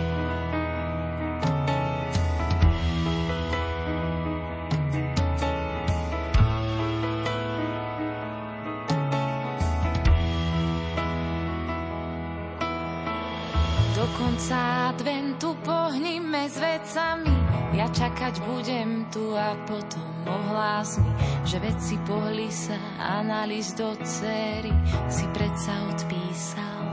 konca 14.31 14.95
adventu 14.95 15.59
pohnime 15.59 16.47
s 16.47 16.55
vecami, 16.55 17.35
ja 17.75 17.83
čakať 17.91 18.39
budem 18.47 19.03
tu 19.11 19.35
a 19.35 19.59
potom 19.67 20.07
ohlás 20.23 21.03
mi, 21.03 21.11
že 21.43 21.59
veci 21.59 21.99
pohli 22.07 22.47
sa 22.47 22.79
a 22.95 23.19
na 23.27 23.43
list 23.43 23.75
do 23.75 23.91
céry 23.99 24.71
si 25.11 25.27
predsa 25.35 25.75
odpísal. 25.91 26.83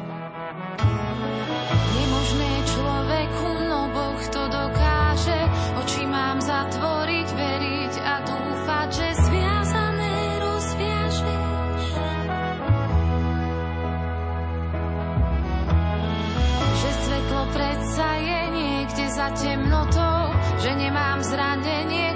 Nemožné 1.94 2.52
človeku, 2.74 3.48
no 3.70 3.80
Boh 3.94 4.22
to 4.34 4.42
dokáže, 4.50 5.38
oči 5.78 6.02
mám 6.10 6.42
zatvoriť, 6.42 7.17
za 19.18 19.34
temnotou, 19.34 20.30
že 20.62 20.70
nemám 20.78 21.18
zranenie, 21.26 22.07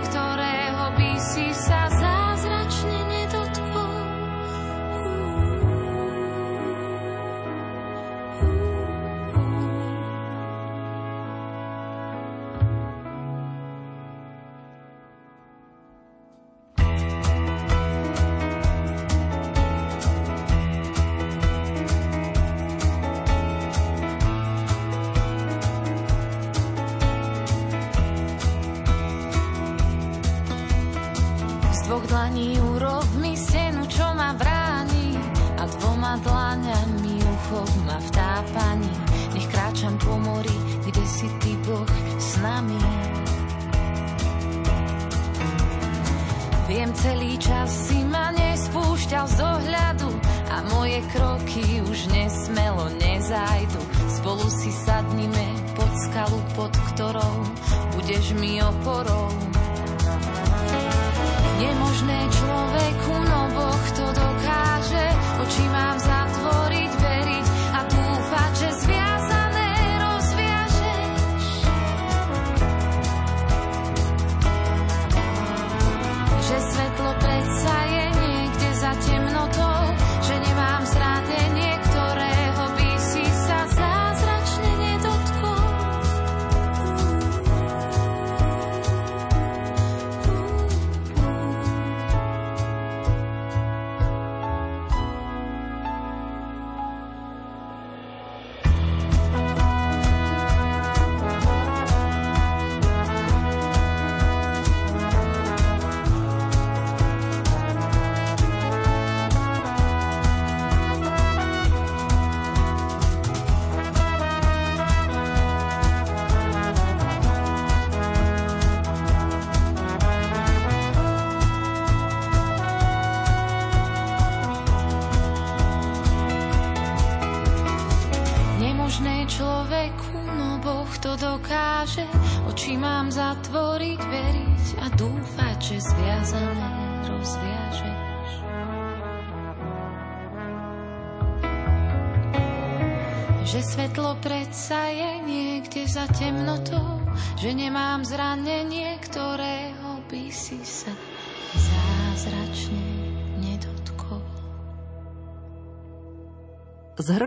urob 32.61 33.09
mi 33.21 33.37
stenu, 33.37 33.85
čo 33.87 34.09
ma 34.17 34.33
bráni 34.33 35.21
a 35.61 35.69
dvoma 35.69 36.17
dlaňami 36.25 37.21
uchop 37.21 37.71
ma 37.85 38.01
v 38.01 38.09
tápaní. 38.11 38.93
Nech 39.37 39.47
kráčam 39.53 39.95
po 40.01 40.17
mori, 40.17 40.57
kde 40.85 41.05
si 41.05 41.29
ty 41.41 41.53
Boh 41.65 41.89
s 42.17 42.41
nami. 42.41 42.81
Viem, 46.73 46.89
celý 46.97 47.37
čas 47.37 47.69
si 47.69 48.01
ma 48.09 48.33
nespúšťal 48.33 49.27
z 49.29 49.35
dohľadu 49.37 50.09
a 50.49 50.57
moje 50.73 51.05
kroky 51.13 51.85
už 51.85 52.09
nesmelo 52.09 52.89
nezajdu. 52.97 53.81
Spolu 54.09 54.47
si 54.49 54.73
sadnime 54.73 55.53
pod 55.77 55.93
skalu, 56.09 56.41
pod 56.57 56.73
ktorou 56.93 57.37
budeš 57.93 58.33
mi 58.41 58.57
oporou. 58.65 59.29
Nemožné 61.63 62.27
človeku, 62.27 63.15
no 63.23 63.41
Boh 63.55 63.85
to 63.95 64.07
dokáže. 64.11 65.07
Oči 65.47 65.65
mám 65.71 65.95
zatvoriť, 65.95 66.82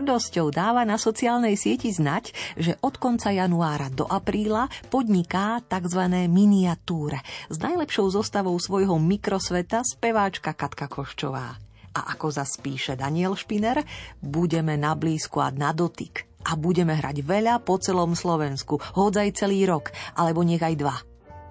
hrdosťou 0.06 0.54
dáva 0.54 0.86
na 0.86 1.02
sociálnej 1.02 1.58
sieti 1.58 1.90
znať, 1.90 2.30
že 2.54 2.78
od 2.78 2.94
konca 2.94 3.34
januára 3.34 3.90
do 3.90 4.06
apríla 4.06 4.70
podniká 4.86 5.58
tzv. 5.66 6.30
miniatúre 6.30 7.18
s 7.50 7.58
najlepšou 7.58 8.14
zostavou 8.14 8.54
svojho 8.54 9.02
mikrosveta 9.02 9.82
speváčka 9.82 10.54
Katka 10.54 10.86
Koščová. 10.86 11.58
A 11.90 12.00
ako 12.14 12.30
zaspíše 12.30 12.94
Daniel 12.94 13.34
Špiner, 13.34 13.82
budeme 14.22 14.78
na 14.78 14.94
blízku 14.94 15.42
a 15.42 15.50
na 15.50 15.74
dotyk. 15.74 16.22
A 16.46 16.54
budeme 16.54 16.94
hrať 16.94 17.26
veľa 17.26 17.58
po 17.66 17.82
celom 17.82 18.14
Slovensku, 18.14 18.78
hodzaj 18.78 19.34
celý 19.34 19.66
rok, 19.66 19.90
alebo 20.14 20.46
nech 20.46 20.62
aj 20.62 20.74
dva. 20.78 21.02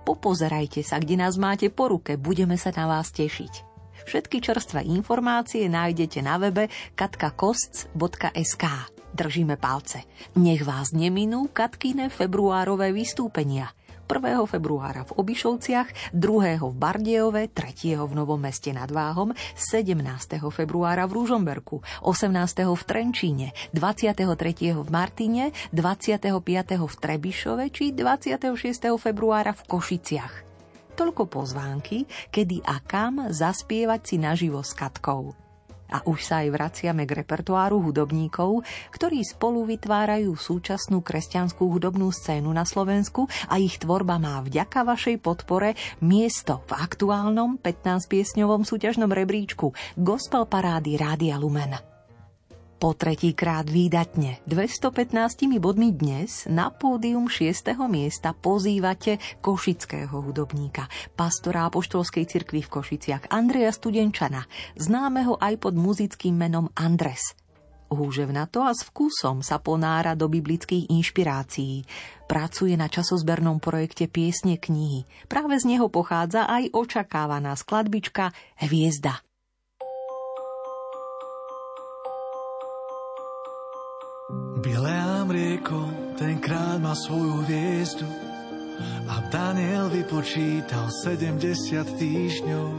Popozerajte 0.07 0.79
sa, 0.79 0.95
kde 0.95 1.19
nás 1.19 1.35
máte 1.35 1.67
po 1.67 1.91
ruke, 1.91 2.15
budeme 2.15 2.55
sa 2.55 2.71
na 2.71 2.87
vás 2.87 3.11
tešiť. 3.11 3.64
Všetky 4.05 4.37
čerstvé 4.41 4.85
informácie 4.85 5.65
nájdete 5.65 6.21
na 6.21 6.37
webe 6.37 6.69
katkakostc.sk. 6.93 8.65
Držíme 9.15 9.57
palce. 9.57 10.05
Nech 10.37 10.61
vás 10.61 10.93
neminú 10.93 11.49
Katkine 11.49 12.13
februárové 12.13 12.93
vystúpenia– 12.93 13.71
1. 14.05 14.45
februára 14.45 15.01
v 15.01 15.17
Obišovciach, 15.17 16.13
2. 16.13 16.61
v 16.61 16.73
Bardejove, 16.77 17.49
3. 17.49 18.05
v 18.05 18.11
Novom 18.13 18.37
meste 18.37 18.69
nad 18.69 18.89
Váhom, 18.93 19.33
17. 19.57 19.97
februára 20.53 21.09
v 21.09 21.11
Rúžomberku, 21.17 21.81
18. 22.05 22.29
v 22.69 22.83
Trenčíne, 22.85 23.47
23. 23.73 24.77
v 24.77 24.87
Martine, 24.93 25.49
25. 25.73 26.85
v 26.85 26.93
Trebišove 27.01 27.65
či 27.73 27.97
26. 27.97 28.53
februára 29.01 29.57
v 29.57 29.61
Košiciach. 29.65 30.54
Toľko 30.95 31.27
pozvánky, 31.27 32.07
kedy 32.31 32.63
a 32.63 32.79
kam 32.79 33.27
zaspievať 33.27 34.01
si 34.07 34.15
naživo 34.15 34.63
s 34.63 34.71
Katkou. 34.71 35.35
A 35.91 36.01
už 36.07 36.23
sa 36.23 36.41
aj 36.41 36.55
vraciame 36.55 37.05
k 37.05 37.21
repertoáru 37.21 37.77
hudobníkov, 37.83 38.65
ktorí 38.95 39.21
spolu 39.21 39.69
vytvárajú 39.69 40.33
súčasnú 40.33 41.03
kresťanskú 41.05 41.67
hudobnú 41.67 42.09
scénu 42.09 42.49
na 42.49 42.65
Slovensku 42.65 43.29
a 43.51 43.61
ich 43.61 43.77
tvorba 43.77 44.17
má 44.17 44.41
vďaka 44.41 44.81
vašej 44.81 45.21
podpore 45.21 45.77
miesto 46.01 46.65
v 46.65 46.79
aktuálnom 46.79 47.61
15-piesňovom 47.61 48.65
súťažnom 48.65 49.11
rebríčku 49.11 49.75
Gospel 49.99 50.49
Parády 50.49 50.97
Rádia 50.97 51.37
Lumen. 51.37 51.94
Po 52.75 52.91
tretíkrát 52.91 53.63
výdatne 53.71 54.43
215 54.51 55.47
bodmi 55.63 55.95
dnes 55.95 56.43
na 56.51 56.67
pódium 56.67 57.31
6. 57.31 57.71
miesta 57.87 58.35
pozývate 58.35 59.15
košického 59.39 60.11
hudobníka, 60.11 60.91
pastora 61.15 61.71
apoštolskej 61.71 62.27
cirkvi 62.27 62.67
v 62.67 62.71
Košiciach 62.75 63.31
Andreja 63.31 63.71
Studenčana, 63.71 64.43
známeho 64.75 65.39
aj 65.39 65.55
pod 65.55 65.79
muzickým 65.79 66.35
menom 66.35 66.67
Andres. 66.75 67.39
to 68.51 68.59
a 68.59 68.75
s 68.75 68.83
vkusom 68.91 69.39
sa 69.39 69.55
ponára 69.63 70.11
do 70.11 70.27
biblických 70.27 70.91
inšpirácií. 70.91 71.87
Pracuje 72.27 72.75
na 72.75 72.91
časozbernom 72.91 73.63
projekte 73.63 74.11
Piesne 74.11 74.59
knihy. 74.59 75.07
Práve 75.31 75.55
z 75.63 75.71
neho 75.71 75.87
pochádza 75.87 76.43
aj 76.43 76.75
očakávaná 76.75 77.55
skladbička 77.55 78.35
Hviezda. 78.59 79.24
Bileám 84.55 85.27
rieko, 85.31 85.91
tenkrát 86.15 86.79
má 86.79 86.95
svoju 86.95 87.43
hviezdu 87.43 88.07
a 89.03 89.19
Daniel 89.27 89.91
vypočítal 89.91 90.87
70 91.03 91.83
týždňov 91.99 92.71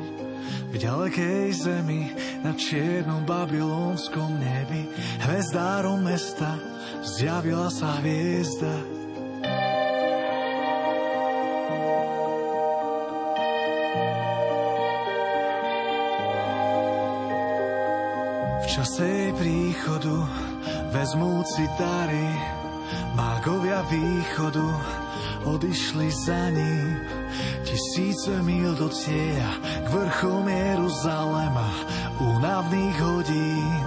v 0.73 0.75
ďalekej 0.81 1.53
zemi 1.53 2.17
na 2.41 2.57
čiernom 2.57 3.29
babylonskom 3.29 4.41
nebi 4.41 4.89
hvezdárom 5.21 6.01
mesta 6.01 6.57
zjavila 7.05 7.69
sa 7.69 8.01
hviezda. 8.01 8.77
V 18.65 18.65
čase 18.65 19.05
jej 19.05 19.33
príchodu 19.37 20.46
vezmúci 20.91 21.65
dary, 21.79 22.29
mágovia 23.15 23.83
východu 23.87 24.69
odišli 25.47 26.09
za 26.11 26.51
ním. 26.51 26.97
Tisíce 27.67 28.31
mil 28.47 28.75
do 28.79 28.89
cieľa 28.89 29.53
k 29.85 29.87
vrchom 29.91 30.47
Jeruzalema, 30.47 31.71
únavných 32.23 32.99
hodín, 33.03 33.87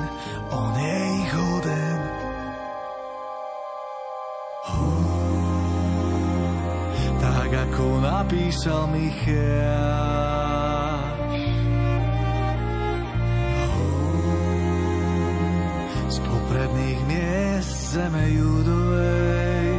on 0.51 0.73
je 0.75 0.97
ich 1.23 1.31
hoden. 1.31 1.99
Tak 7.49 7.49
ako 7.71 7.85
napísal 8.03 8.85
Michal, 8.93 9.98
zeme 17.89 18.29
judovej. 18.29 19.69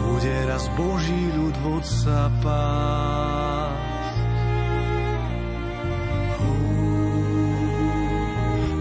Bude 0.00 0.36
raz 0.48 0.64
Boží 0.72 1.28
ľud 1.36 1.54
vodca 1.60 2.32
pásť. 2.40 4.16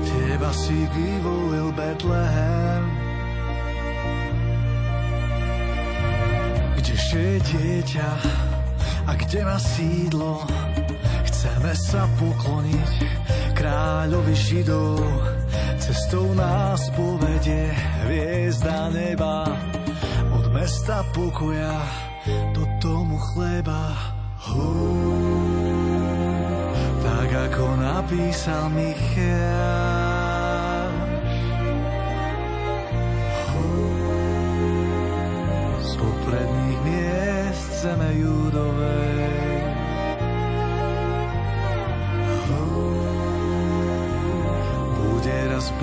Teba 0.07 0.51
si 0.55 0.79
vyvolil 0.95 1.75
Betlehem, 1.75 2.83
kdeže 6.79 7.19
je 7.19 7.37
dieťa 7.51 8.09
a 9.03 9.11
kde 9.19 9.39
má 9.43 9.59
sídlo, 9.59 10.47
chceme 11.27 11.75
sa 11.75 12.07
pokloniť 12.15 13.22
kráľovi 13.63 14.35
Židov, 14.35 14.99
cestou 15.79 16.35
nás 16.35 16.83
povedie 16.99 17.71
hviezda 18.03 18.91
neba. 18.91 19.47
Od 20.35 20.51
mesta 20.51 20.99
pokoja 21.15 21.79
do 22.51 22.67
tomu 22.83 23.15
chleba. 23.31 23.95
Hú, 24.51 24.67
tak 27.07 27.29
ako 27.31 27.79
napísal 27.79 28.67
Michal. 28.75 29.92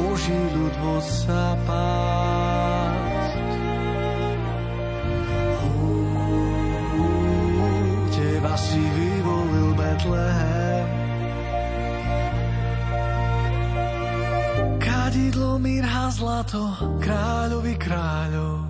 Boží 0.00 0.32
ľud 0.56 0.74
sa 1.04 1.52
pásť. 1.68 3.36
Teba 8.16 8.54
si 8.56 8.80
vyvolil 8.80 9.70
Betlehem. 9.76 10.88
Kadidlo, 14.80 15.60
mirha, 15.60 16.08
zlato, 16.16 16.64
kráľovi 17.04 17.76
kráľov. 17.76 18.64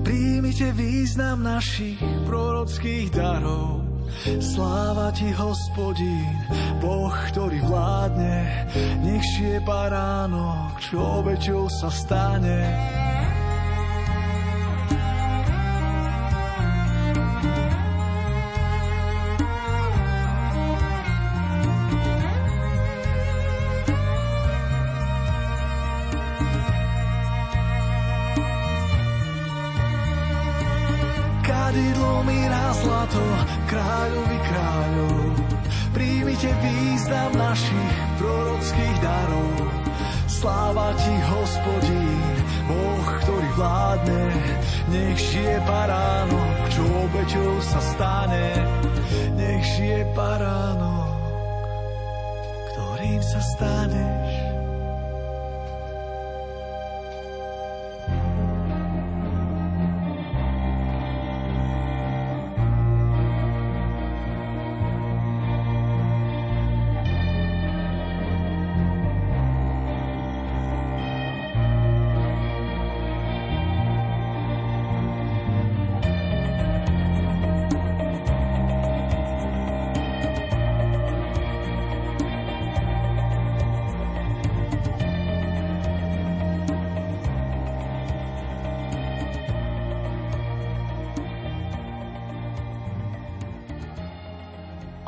Príjmite 0.00 0.72
význam 0.72 1.44
našich 1.44 2.00
prorockých 2.24 3.12
darov 3.12 3.81
Sláva 4.22 5.10
ti, 5.10 5.34
hospodín, 5.34 6.38
Boh, 6.78 7.10
ktorý 7.30 7.58
vládne, 7.66 8.66
nech 9.02 9.26
je 9.34 9.58
baránok, 9.66 10.78
čo 10.78 11.02
obeťou 11.22 11.66
sa 11.66 11.90
stane. 11.90 13.01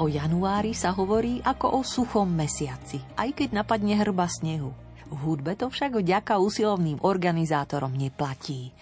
O 0.04 0.12
januári 0.12 0.76
sa 0.76 0.92
hovorí 0.92 1.40
ako 1.40 1.66
o 1.70 1.80
suchom 1.80 2.28
mesiaci, 2.28 3.00
aj 3.16 3.40
keď 3.40 3.64
napadne 3.64 3.96
hrba 3.96 4.28
snehu. 4.28 4.76
V 5.08 5.16
hudbe 5.24 5.56
to 5.56 5.72
však 5.72 5.96
vďaka 5.96 6.36
usilovným 6.44 7.00
organizátorom 7.00 7.96
neplatí. 7.96 8.76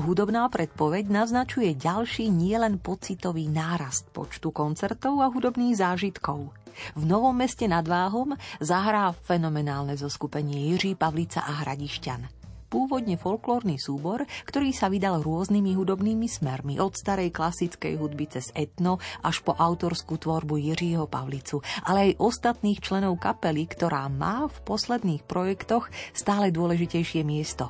Hudobná 0.00 0.48
predpoveď 0.48 1.12
naznačuje 1.12 1.76
ďalší 1.76 2.32
nielen 2.32 2.80
pocitový 2.80 3.52
nárast 3.52 4.08
počtu 4.16 4.48
koncertov 4.48 5.20
a 5.20 5.28
hudobných 5.28 5.76
zážitkov. 5.76 6.56
V 6.96 7.02
Novom 7.04 7.36
meste 7.36 7.68
nad 7.68 7.84
Váhom 7.84 8.32
zahrá 8.56 9.12
fenomenálne 9.12 9.92
zoskupenie 10.00 10.72
Jiří 10.72 10.96
Pavlica 10.96 11.44
a 11.44 11.68
Hradišťan 11.68 12.41
pôvodne 12.72 13.20
folklórny 13.20 13.76
súbor, 13.76 14.24
ktorý 14.48 14.72
sa 14.72 14.88
vydal 14.88 15.20
rôznymi 15.20 15.76
hudobnými 15.76 16.24
smermi, 16.24 16.80
od 16.80 16.96
starej 16.96 17.28
klasickej 17.28 18.00
hudby 18.00 18.32
cez 18.32 18.48
etno 18.56 18.96
až 19.20 19.44
po 19.44 19.52
autorskú 19.52 20.16
tvorbu 20.16 20.56
Jiřího 20.56 21.04
Pavlicu, 21.04 21.60
ale 21.84 22.16
aj 22.16 22.24
ostatných 22.24 22.80
členov 22.80 23.20
kapely, 23.20 23.68
ktorá 23.68 24.08
má 24.08 24.48
v 24.48 24.56
posledných 24.64 25.28
projektoch 25.28 25.92
stále 26.16 26.48
dôležitejšie 26.48 27.20
miesto. 27.20 27.68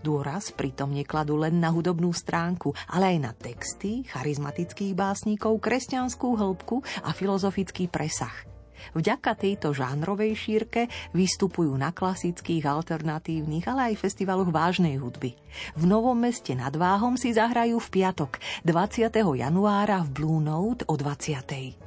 Dôraz 0.00 0.54
pritom 0.54 0.94
nekladú 0.94 1.36
len 1.36 1.60
na 1.60 1.68
hudobnú 1.68 2.14
stránku, 2.14 2.72
ale 2.88 3.16
aj 3.16 3.18
na 3.20 3.32
texty, 3.36 4.06
charizmatických 4.08 4.96
básnikov, 4.96 5.60
kresťanskú 5.60 6.40
hĺbku 6.40 6.80
a 7.04 7.10
filozofický 7.12 7.90
presah– 7.90 8.32
Vďaka 8.92 9.34
tejto 9.38 9.74
žánrovej 9.74 10.34
šírke 10.36 10.86
vystupujú 11.16 11.74
na 11.74 11.94
klasických, 11.94 12.66
alternatívnych, 12.66 13.64
ale 13.70 13.92
aj 13.92 14.00
festivaloch 14.00 14.50
vážnej 14.50 14.98
hudby. 14.98 15.34
V 15.78 15.82
Novom 15.86 16.18
meste 16.18 16.52
nad 16.58 16.74
Váhom 16.74 17.14
si 17.14 17.34
zahrajú 17.34 17.78
v 17.78 17.88
piatok 17.88 18.38
20. 18.66 19.10
januára 19.14 20.02
v 20.04 20.08
Blue 20.10 20.42
Note 20.42 20.86
o 20.86 20.94
20. 20.98 21.84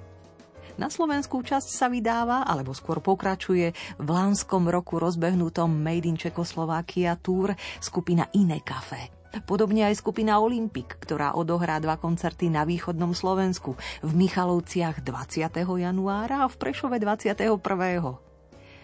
Na 0.78 0.94
slovenskú 0.94 1.42
časť 1.42 1.74
sa 1.74 1.90
vydáva, 1.90 2.46
alebo 2.46 2.70
skôr 2.70 3.02
pokračuje 3.02 3.74
v 3.98 4.08
lánskom 4.08 4.70
roku 4.70 5.02
rozbehnutom 5.02 5.74
Made 5.74 6.06
in 6.06 6.22
Czechoslovakia 6.22 7.18
Tour 7.18 7.58
skupina 7.82 8.30
Iné 8.38 8.62
Café. 8.62 9.17
Podobne 9.44 9.88
aj 9.92 10.00
skupina 10.00 10.40
Olympik, 10.40 10.98
ktorá 11.04 11.36
odohrá 11.36 11.78
dva 11.84 12.00
koncerty 12.00 12.48
na 12.48 12.64
východnom 12.64 13.12
Slovensku, 13.12 13.76
v 14.00 14.12
Michalovciach 14.16 15.04
20. 15.04 15.52
januára 15.62 16.44
a 16.44 16.48
v 16.48 16.56
Prešove 16.56 16.98
21. 17.00 17.60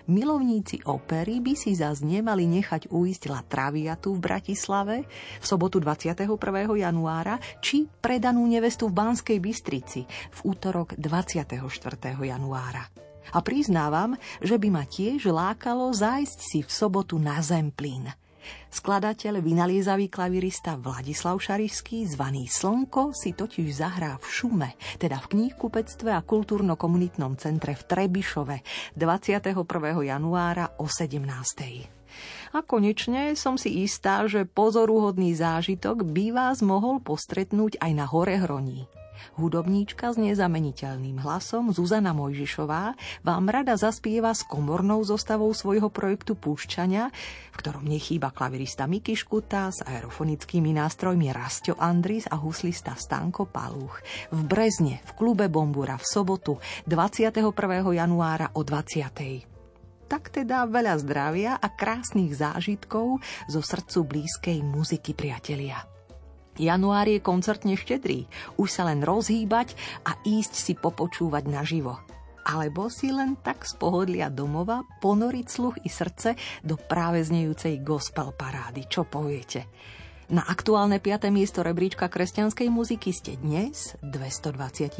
Milovníci 0.03 0.83
opery 0.83 1.39
by 1.39 1.55
si 1.55 1.79
zas 1.79 2.03
nemali 2.03 2.43
nechať 2.43 2.91
uísť 2.91 3.31
La 3.31 3.39
Traviatu 3.39 4.11
v 4.11 4.19
Bratislave 4.19 5.07
v 5.39 5.45
sobotu 5.47 5.79
21. 5.79 6.27
januára 6.75 7.39
či 7.63 7.87
predanú 7.87 8.43
nevestu 8.43 8.91
v 8.91 8.99
Banskej 8.99 9.39
Bystrici 9.39 10.03
v 10.03 10.39
útorok 10.43 10.99
24. 10.99 11.63
januára. 12.19 12.83
A 13.31 13.39
priznávam, 13.39 14.19
že 14.43 14.59
by 14.59 14.67
ma 14.67 14.83
tiež 14.83 15.23
lákalo 15.31 15.87
zájsť 15.95 16.39
si 16.43 16.59
v 16.59 16.67
sobotu 16.67 17.15
na 17.15 17.39
Zemplín– 17.39 18.11
Skladateľ, 18.73 19.37
vynaliezavý 19.37 20.09
klavirista 20.09 20.73
Vladislav 20.81 21.37
Šarišský, 21.37 22.09
zvaný 22.09 22.49
Slnko, 22.49 23.13
si 23.13 23.37
totiž 23.37 23.69
zahrá 23.69 24.17
v 24.17 24.25
Šume, 24.25 24.69
teda 24.97 25.21
v 25.21 25.29
knihkupectve 25.37 26.09
a 26.09 26.25
kultúrno-komunitnom 26.25 27.37
centre 27.37 27.77
v 27.77 27.83
Trebišove 27.85 28.65
21. 28.97 29.53
januára 30.09 30.73
o 30.81 30.89
17. 30.89 31.92
A 32.53 32.61
konečne 32.61 33.33
som 33.33 33.57
si 33.57 33.81
istá, 33.81 34.21
že 34.29 34.45
pozoruhodný 34.45 35.33
zážitok 35.33 36.05
by 36.05 36.37
vás 36.37 36.61
mohol 36.61 37.01
postretnúť 37.01 37.81
aj 37.81 37.91
na 37.97 38.05
Hore 38.05 38.37
Hroní. 38.37 38.85
Hudobníčka 39.41 40.13
s 40.13 40.21
nezameniteľným 40.21 41.17
hlasom 41.23 41.73
Zuzana 41.73 42.13
Mojžišová 42.13 42.93
vám 43.25 43.45
rada 43.49 43.73
zaspieva 43.73 44.35
s 44.35 44.45
komornou 44.45 45.01
zostavou 45.01 45.49
svojho 45.55 45.89
projektu 45.89 46.37
Púšťania, 46.37 47.09
v 47.53 47.55
ktorom 47.57 47.87
nechýba 47.87 48.29
klavirista 48.29 48.85
Miky 48.85 49.17
Škuta 49.17 49.73
s 49.73 49.81
aerofonickými 49.81 50.77
nástrojmi 50.77 51.33
Rastio 51.33 51.73
Andris 51.81 52.29
a 52.29 52.37
huslista 52.37 52.93
Stanko 52.93 53.49
Palúch. 53.49 53.97
V 54.29 54.39
Brezne, 54.45 55.01
v 55.01 55.11
klube 55.17 55.49
Bombura 55.49 55.97
v 55.97 56.05
sobotu 56.05 56.61
21. 56.85 57.41
januára 57.97 58.53
o 58.53 58.61
20 58.61 59.52
tak 60.13 60.29
teda 60.29 60.69
veľa 60.69 61.01
zdravia 61.01 61.57
a 61.57 61.73
krásnych 61.73 62.37
zážitkov 62.37 63.17
zo 63.49 63.61
srdcu 63.65 64.05
blízkej 64.05 64.61
muziky 64.61 65.17
priatelia. 65.17 65.81
Január 66.53 67.09
je 67.09 67.17
koncertne 67.17 67.73
štedrý, 67.73 68.29
už 68.61 68.69
sa 68.69 68.85
len 68.85 69.01
rozhýbať 69.01 69.73
a 70.05 70.13
ísť 70.21 70.53
si 70.53 70.73
popočúvať 70.77 71.49
naživo. 71.49 71.97
Alebo 72.45 72.93
si 72.93 73.09
len 73.09 73.41
tak 73.41 73.65
z 73.65 73.73
pohodlia 73.73 74.29
domova 74.29 74.85
ponoriť 75.01 75.47
sluch 75.49 75.81
i 75.81 75.89
srdce 75.89 76.37
do 76.61 76.77
práve 76.77 77.25
znejúcej 77.25 77.81
gospel 77.81 78.37
parády. 78.37 78.85
Čo 78.85 79.09
poviete? 79.09 79.65
Na 80.33 80.41
aktuálne 80.49 80.97
5. 80.97 81.29
miesto 81.29 81.61
rebríčka 81.61 82.09
kresťanskej 82.09 82.65
muziky 82.73 83.13
ste 83.13 83.37
dnes 83.37 83.93
226 84.01 84.97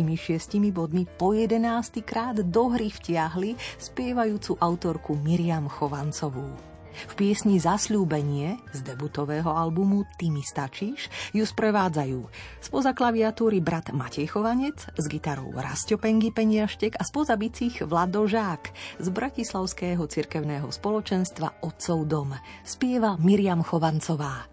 bodmi 0.69 1.09
po 1.09 1.34
11. 1.34 1.57
krát 2.05 2.38
do 2.38 2.69
hry 2.69 2.93
vtiahli 2.93 3.57
spievajúcu 3.81 4.61
autorku 4.61 5.17
Miriam 5.17 5.65
Chovancovú. 5.65 6.53
V 6.93 7.13
piesni 7.17 7.57
Zasľúbenie 7.57 8.61
z 8.77 8.86
debutového 8.86 9.49
albumu 9.49 10.05
Ty 10.21 10.29
mi 10.29 10.45
stačíš 10.45 11.09
ju 11.34 11.41
sprevádzajú 11.41 12.29
spoza 12.61 12.93
klaviatúry 12.93 13.57
brat 13.57 13.89
Matej 13.89 14.29
Chovanec 14.29 14.86
s 14.93 15.05
gitarou 15.09 15.49
Rastio 15.49 15.97
Pengy 15.97 16.29
Peniaštek 16.29 16.93
a 16.93 17.01
spoza 17.01 17.34
bicích 17.41 17.81
Vlado 17.81 18.29
Žák 18.29 18.63
z 19.01 19.07
Bratislavského 19.09 20.05
cirkevného 20.05 20.69
spoločenstva 20.69 21.65
Otcov 21.65 22.05
dom. 22.05 22.38
Spieva 22.61 23.17
Miriam 23.17 23.65
Chovancová. 23.65 24.52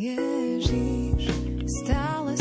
Ježiš 0.00 1.28
stále 1.68 2.32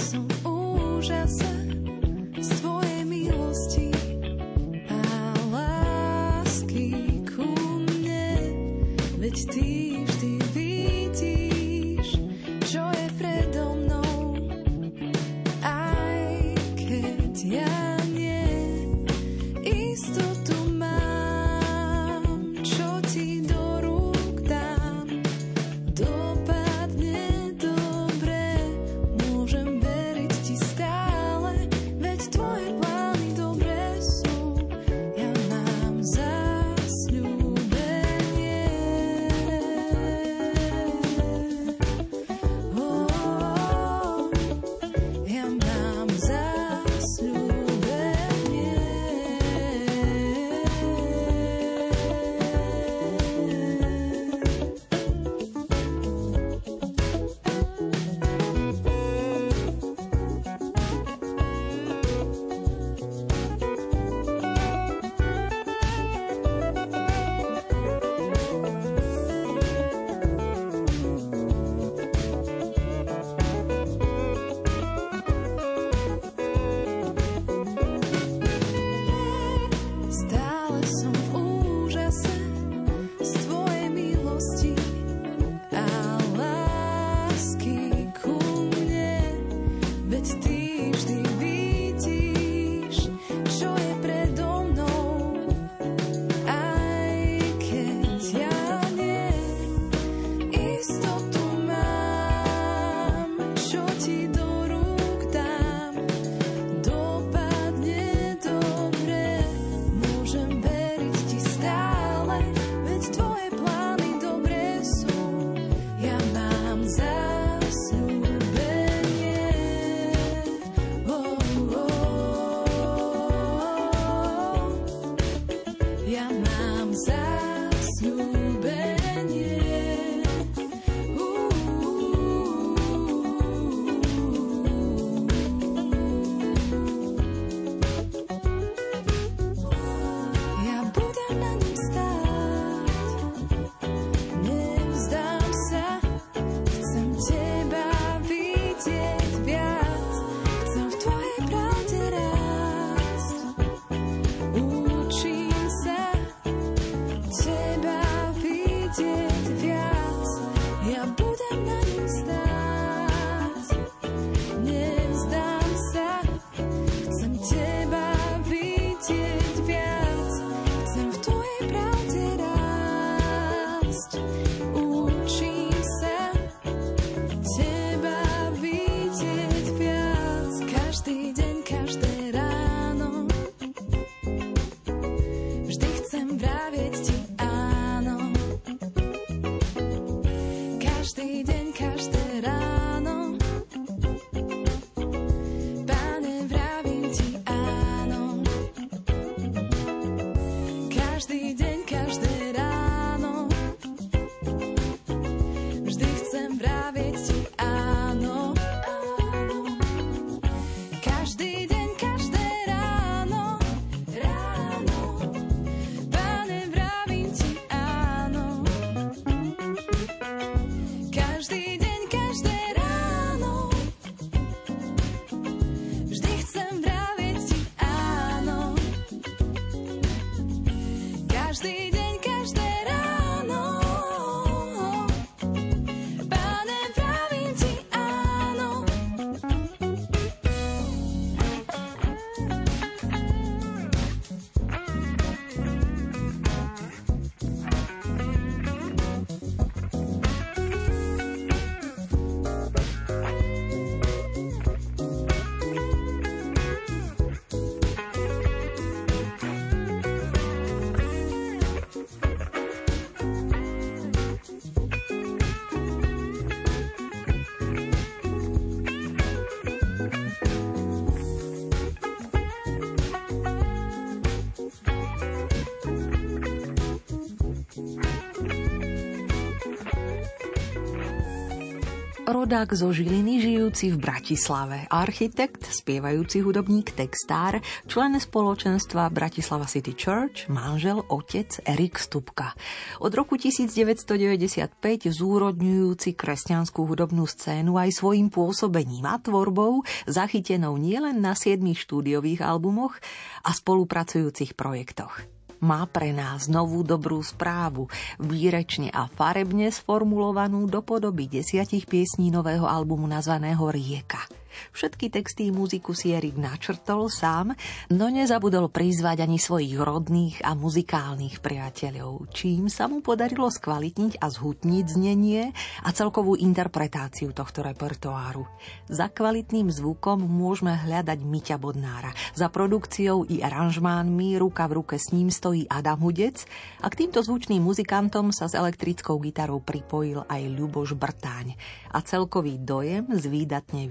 Rodák 282.50 282.74
zo 282.74 282.90
Žiliny 282.90 283.46
žijúci 283.46 283.94
v 283.94 284.10
Bratislave, 284.10 284.90
architekt, 284.90 285.70
spievajúci 285.70 286.42
hudobník, 286.42 286.98
textár, 286.98 287.62
člen 287.86 288.18
spoločenstva 288.18 289.06
Bratislava 289.14 289.70
City 289.70 289.94
Church, 289.94 290.50
manžel, 290.50 291.06
otec 291.14 291.62
Erik 291.62 292.02
Stupka. 292.02 292.58
Od 293.06 293.14
roku 293.14 293.38
1995 293.38 294.82
zúrodňujúci 295.14 296.18
kresťanskú 296.18 296.90
hudobnú 296.90 297.30
scénu 297.30 297.78
aj 297.78 298.02
svojim 298.02 298.34
pôsobením 298.34 299.06
a 299.06 299.22
tvorbou, 299.22 299.86
zachytenou 300.10 300.74
nielen 300.82 301.22
na 301.22 301.38
siedmých 301.38 301.86
štúdiových 301.86 302.42
albumoch 302.42 302.98
a 303.46 303.54
spolupracujúcich 303.54 304.58
projektoch 304.58 305.39
má 305.60 305.84
pre 305.88 306.16
nás 306.16 306.48
novú 306.48 306.82
dobrú 306.82 307.20
správu, 307.20 307.92
výrečne 308.20 308.90
a 308.92 309.12
farebne 309.12 309.70
sformulovanú 309.70 310.66
do 310.68 310.80
podoby 310.80 311.28
desiatich 311.28 311.86
piesní 311.86 312.32
nového 312.32 312.66
albumu 312.68 313.06
nazvaného 313.06 313.68
Rieka. 313.68 314.39
Všetky 314.72 315.12
texty 315.14 315.50
i 315.50 315.56
muziku 315.56 315.98
si 315.98 316.14
Erik 316.14 316.38
načrtol 316.38 317.10
sám, 317.10 317.54
no 317.94 318.06
nezabudol 318.08 318.70
prizvať 318.70 319.26
ani 319.26 319.42
svojich 319.42 319.76
rodných 319.78 320.46
a 320.46 320.54
muzikálnych 320.54 321.42
priateľov, 321.42 322.30
čím 322.34 322.70
sa 322.70 322.86
mu 322.86 323.02
podarilo 323.02 323.50
skvalitniť 323.50 324.22
a 324.22 324.28
zhutniť 324.30 324.86
znenie 324.86 325.44
a 325.84 325.90
celkovú 325.90 326.38
interpretáciu 326.38 327.34
tohto 327.34 327.66
repertoáru. 327.66 328.46
Za 328.90 329.10
kvalitným 329.10 329.70
zvukom 329.70 330.22
môžeme 330.26 330.76
hľadať 330.76 331.20
Miťa 331.22 331.58
Bodnára. 331.60 332.14
Za 332.38 332.48
produkciou 332.50 333.26
i 333.28 333.42
aranžmánmi 333.44 334.38
ruka 334.40 334.66
v 334.70 334.84
ruke 334.84 334.96
s 334.96 335.12
ním 335.12 335.34
stojí 335.34 335.66
Adam 335.68 336.02
Hudec 336.02 336.46
a 336.80 336.88
k 336.88 337.06
týmto 337.06 337.22
zvučným 337.26 337.62
muzikantom 337.62 338.32
sa 338.32 338.48
s 338.48 338.56
elektrickou 338.56 339.18
gitarou 339.20 339.60
pripojil 339.60 340.24
aj 340.26 340.42
Ľuboš 340.56 340.96
Brtáň. 340.96 341.54
A 341.90 342.00
celkový 342.06 342.62
dojem 342.62 343.10
z 343.14 343.26
výdatne 343.28 343.90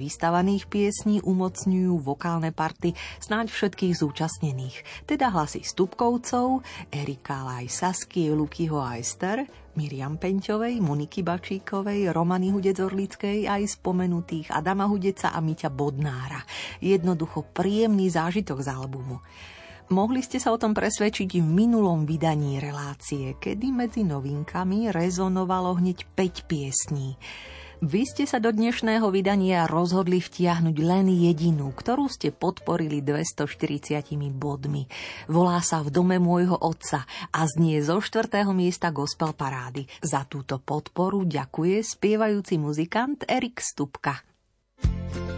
vystavaných 0.49 0.73
piesní 0.73 1.17
umocňujú 1.21 2.01
vokálne 2.01 2.57
party 2.57 2.97
snáď 3.21 3.53
všetkých 3.53 4.01
zúčastnených, 4.01 5.05
teda 5.05 5.29
hlasy 5.29 5.61
Stupkovcov, 5.61 6.65
Erika 6.89 7.45
Laj 7.45 7.69
Sasky, 7.69 8.33
Lukyho 8.33 8.81
Ajster, 8.81 9.45
Miriam 9.77 10.17
Penťovej, 10.17 10.81
Moniky 10.81 11.21
Bačíkovej, 11.21 12.09
Romany 12.17 12.49
Hudec-Orlickej 12.49 13.45
aj 13.45 13.77
spomenutých 13.77 14.49
Adama 14.57 14.89
Hudeca 14.89 15.37
a 15.37 15.41
Miťa 15.45 15.69
Bodnára. 15.69 16.41
Jednoducho 16.81 17.45
príjemný 17.53 18.09
zážitok 18.09 18.65
z 18.65 18.73
albumu. 18.73 19.21
Mohli 19.93 20.25
ste 20.25 20.41
sa 20.41 20.57
o 20.57 20.61
tom 20.61 20.73
presvedčiť 20.73 21.45
v 21.45 21.45
minulom 21.45 22.09
vydaní 22.09 22.57
relácie, 22.57 23.37
kedy 23.37 23.69
medzi 23.69 24.01
novinkami 24.01 24.89
rezonovalo 24.97 25.77
hneď 25.77 26.09
5 26.17 26.49
piesní. 26.49 27.21
Vy 27.79 28.11
ste 28.11 28.27
sa 28.27 28.43
do 28.43 28.51
dnešného 28.51 29.07
vydania 29.15 29.63
rozhodli 29.71 30.19
vtiahnuť 30.19 30.77
len 30.83 31.15
jedinú, 31.15 31.71
ktorú 31.71 32.11
ste 32.11 32.35
podporili 32.35 33.07
240 33.07 34.03
bodmi. 34.35 34.91
Volá 35.31 35.63
sa 35.63 35.87
V 35.87 35.95
dome 35.95 36.19
môjho 36.19 36.59
otca 36.59 37.07
a 37.31 37.41
znie 37.47 37.79
zo 37.79 38.03
štvrtého 38.03 38.51
miesta 38.51 38.91
gospel 38.91 39.31
parády. 39.31 39.87
Za 40.03 40.27
túto 40.27 40.59
podporu 40.59 41.23
ďakuje 41.23 41.87
spievajúci 41.87 42.59
muzikant 42.59 43.23
Erik 43.31 43.63
Stupka. 43.63 44.27
V 44.83 45.38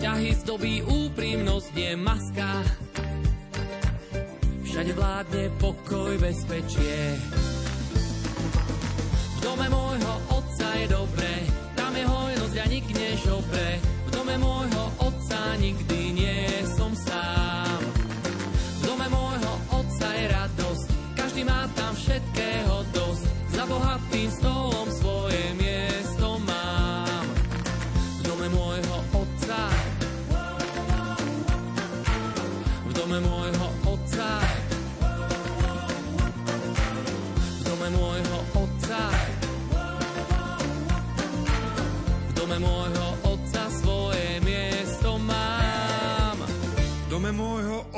Vzťahy 0.00 0.32
zdobí 0.32 0.74
úprimnosť, 0.80 1.76
nie 1.76 1.92
maska. 1.92 2.64
Všade 4.64 4.96
vládne 4.96 5.52
pokoj, 5.60 6.16
bezpečie. 6.16 7.20
V 9.36 9.38
dome 9.44 9.68
môjho 9.68 10.14
otca 10.32 10.72
je 10.80 10.88
dobre, 10.88 11.44
tam 11.76 11.92
je 11.92 12.08
hojnosť 12.08 12.56
a 12.56 12.66
nik 12.72 12.88
nežobre. 12.88 13.76
V 14.08 14.10
dome 14.16 14.40
môjho 14.40 14.88
otca 15.04 15.60
nikdy 15.60 16.16
nie 16.16 16.36
je 16.48 16.79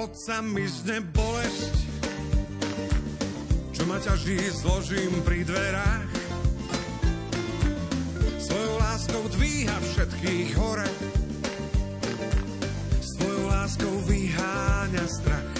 otca 0.03 0.42
mi 0.42 0.66
zne 0.66 0.98
bolesť, 1.14 1.74
čo 3.70 3.86
ma 3.86 4.03
ťaží 4.03 4.34
zložím 4.50 5.22
pri 5.22 5.46
dverách. 5.46 6.11
Svojou 8.42 8.74
láskou 8.82 9.22
dvíha 9.38 9.78
všetkých 9.78 10.50
hore, 10.59 10.90
svojou 12.98 13.46
láskou 13.46 13.94
vyháňa 14.11 15.07
strach. 15.07 15.51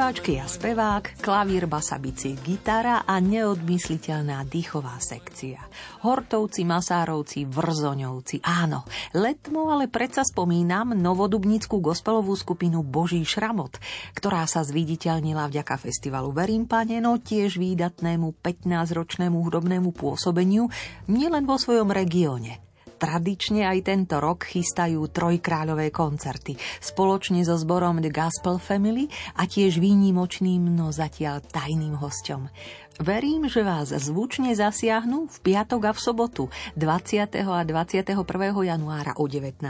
Speváčky 0.00 0.40
a 0.40 0.48
spevák, 0.48 1.20
klavír, 1.20 1.68
basa, 1.68 2.00
bicí, 2.00 2.32
gitara 2.40 3.04
a 3.04 3.20
neodmysliteľná 3.20 4.48
dýchová 4.48 4.96
sekcia. 4.96 5.60
Hortovci, 6.00 6.64
Masárovci, 6.64 7.44
Vrzoňovci, 7.44 8.40
áno. 8.40 8.88
Letmo 9.12 9.68
ale 9.68 9.92
predsa 9.92 10.24
spomínam 10.24 10.96
novodubnickú 10.96 11.84
gospelovú 11.84 12.32
skupinu 12.32 12.80
Boží 12.80 13.20
šramot, 13.28 13.76
ktorá 14.16 14.48
sa 14.48 14.64
zviditeľnila 14.64 15.52
vďaka 15.52 15.76
festivalu 15.76 16.32
Verím 16.32 16.64
pane, 16.64 16.96
no 17.04 17.20
tiež 17.20 17.60
výdatnému 17.60 18.40
15-ročnému 18.40 19.36
hudobnému 19.36 19.92
pôsobeniu 19.92 20.72
nielen 21.12 21.44
vo 21.44 21.60
svojom 21.60 21.92
regióne. 21.92 22.69
Tradične 23.00 23.64
aj 23.64 23.88
tento 23.88 24.20
rok 24.20 24.44
chystajú 24.44 25.08
trojkráľové 25.08 25.88
koncerty 25.88 26.60
spoločne 26.84 27.40
so 27.48 27.56
zborom 27.56 28.04
The 28.04 28.12
Gospel 28.12 28.60
Family 28.60 29.08
a 29.40 29.48
tiež 29.48 29.80
výnimočným, 29.80 30.68
no 30.68 30.92
zatiaľ 30.92 31.40
tajným 31.40 31.96
hosťom. 31.96 32.52
Verím, 33.00 33.48
že 33.48 33.64
vás 33.64 33.96
zvučne 33.96 34.52
zasiahnu 34.52 35.32
v 35.32 35.36
piatok 35.40 35.88
a 35.88 35.92
v 35.96 36.00
sobotu 36.04 36.44
20. 36.76 37.32
a 37.48 37.64
21. 37.64 38.12
januára 38.60 39.16
o 39.16 39.24
19. 39.24 39.64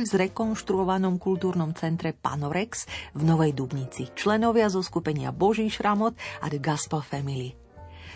v 0.00 0.08
zrekonštruovanom 0.08 1.20
kultúrnom 1.20 1.76
centre 1.76 2.16
Panorex 2.16 2.88
v 3.12 3.28
Novej 3.28 3.52
Dubnici. 3.52 4.08
Členovia 4.16 4.72
zo 4.72 4.80
skupenia 4.80 5.28
Boží 5.28 5.68
šramot 5.68 6.16
a 6.40 6.48
The 6.48 6.56
Gospel 6.56 7.04
Family. 7.04 7.69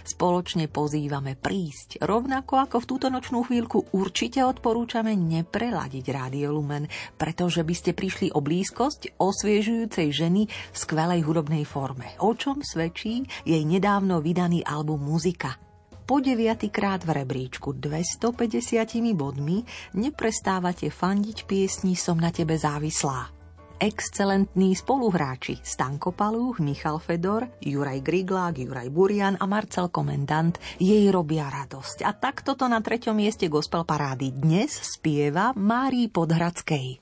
Spoločne 0.05 0.68
pozývame 0.68 1.32
prísť. 1.32 2.05
Rovnako 2.05 2.61
ako 2.61 2.76
v 2.84 2.88
túto 2.92 3.09
nočnú 3.09 3.40
chvíľku 3.48 3.96
určite 3.96 4.44
odporúčame 4.44 5.16
nepreladiť 5.16 6.05
Rádio 6.12 6.52
Lumen, 6.52 6.84
pretože 7.16 7.64
by 7.64 7.72
ste 7.72 7.96
prišli 7.96 8.28
o 8.36 8.44
blízkosť 8.44 9.16
osviežujúcej 9.16 10.12
ženy 10.12 10.44
v 10.44 10.76
skvelej 10.76 11.24
hudobnej 11.24 11.64
forme. 11.64 12.12
O 12.20 12.36
čom 12.36 12.61
svedčí 12.61 13.24
jej 13.48 13.64
nedávno 13.64 14.20
vydaný 14.20 14.61
album 14.61 15.09
Muzika. 15.09 15.57
Po 16.05 16.20
deviatýkrát 16.20 17.00
v 17.00 17.24
rebríčku 17.24 17.72
250 17.80 19.16
bodmi 19.16 19.64
neprestávate 19.96 20.92
fandiť 20.92 21.48
piesni 21.48 21.96
Som 21.96 22.20
na 22.20 22.28
tebe 22.28 22.61
závislá 22.61 23.43
excelentní 23.81 24.77
spoluhráči 24.77 25.59
Stanko 25.62 26.12
Palúch, 26.12 26.61
Michal 26.61 27.03
Fedor, 27.03 27.49
Juraj 27.59 28.01
Griglák, 28.05 28.59
Juraj 28.59 28.89
Burian 28.91 29.35
a 29.41 29.47
Marcel 29.49 29.89
Komendant 29.89 30.59
jej 30.77 31.11
robia 31.11 31.51
radosť. 31.51 32.07
A 32.07 32.12
takto 32.14 32.55
to 32.55 32.68
na 32.70 32.79
treťom 32.79 33.16
mieste 33.16 33.51
gospel 33.51 33.83
parády 33.83 34.31
dnes 34.31 34.70
spieva 34.70 35.57
Márii 35.57 36.12
Podhradskej. 36.12 37.01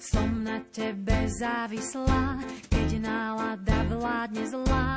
Som 0.00 0.46
na 0.46 0.64
tebe 0.72 1.28
závislá, 1.28 2.40
keď 2.72 3.04
nálada 3.04 3.78
vládne 3.90 4.44
zlá. 4.48 4.96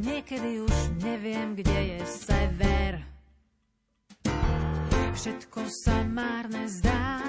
Niekedy 0.00 0.64
už 0.64 0.76
neviem, 1.04 1.52
kde 1.58 1.78
je 1.96 2.00
sever. 2.08 3.09
Všetko 5.20 5.68
sa 5.68 6.00
márne 6.08 6.64
zdá, 6.64 7.20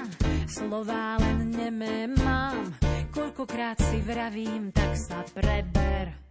slová 0.48 1.20
len 1.20 1.52
nemé 1.52 2.08
mám. 2.08 2.72
Koľkokrát 3.12 3.76
si 3.84 4.00
vravím, 4.00 4.72
tak 4.72 4.96
sa 4.96 5.20
preber. 5.36 6.21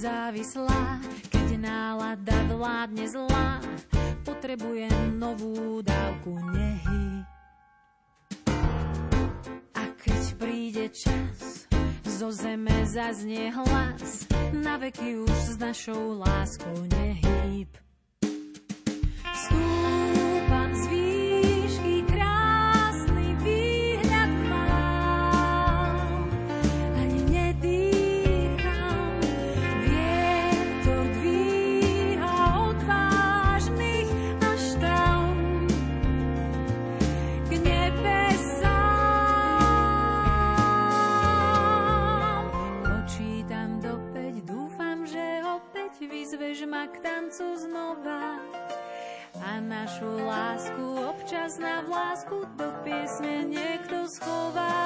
Závislá, 0.00 0.96
keď 1.28 1.60
nálada 1.60 2.32
vládne 2.48 3.04
zlá, 3.04 3.60
potrebujem 4.24 5.20
novú 5.20 5.84
dávku 5.84 6.40
nehy. 6.56 7.20
A 9.76 9.82
keď 10.00 10.22
príde 10.40 10.88
čas, 10.88 11.68
zo 12.08 12.32
zeme 12.32 12.88
zaznie 12.88 13.52
hlas, 13.52 14.24
na 14.56 14.80
veky 14.80 15.20
už 15.20 15.36
s 15.52 15.56
našou 15.60 16.16
láskou 16.16 16.80
nehýb. 16.88 17.68
Vyzveš 46.60 46.76
ma 46.76 46.84
k 46.92 47.00
tancu 47.00 47.56
znova. 47.56 48.36
A 49.40 49.50
našu 49.64 50.12
lásku 50.28 50.84
občas 51.08 51.56
na 51.56 51.80
vlásku 51.88 52.44
do 52.60 52.68
piesne 52.84 53.48
niekto 53.48 54.04
schová. 54.04 54.84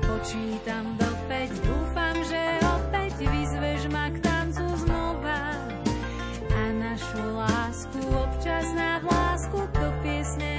Počítam 0.00 0.96
do 0.96 1.10
päť, 1.28 1.52
dúfam, 1.60 2.16
že 2.24 2.42
opäť 2.64 3.12
vyzveš 3.28 3.92
ma 3.92 4.08
k 4.08 4.24
tancu 4.24 4.64
znova. 4.80 5.52
A 6.48 6.62
našu 6.72 7.24
lásku 7.28 8.00
občas 8.16 8.64
na 8.72 9.04
vlásku 9.04 9.60
do 9.76 9.88
piesne 10.00 10.49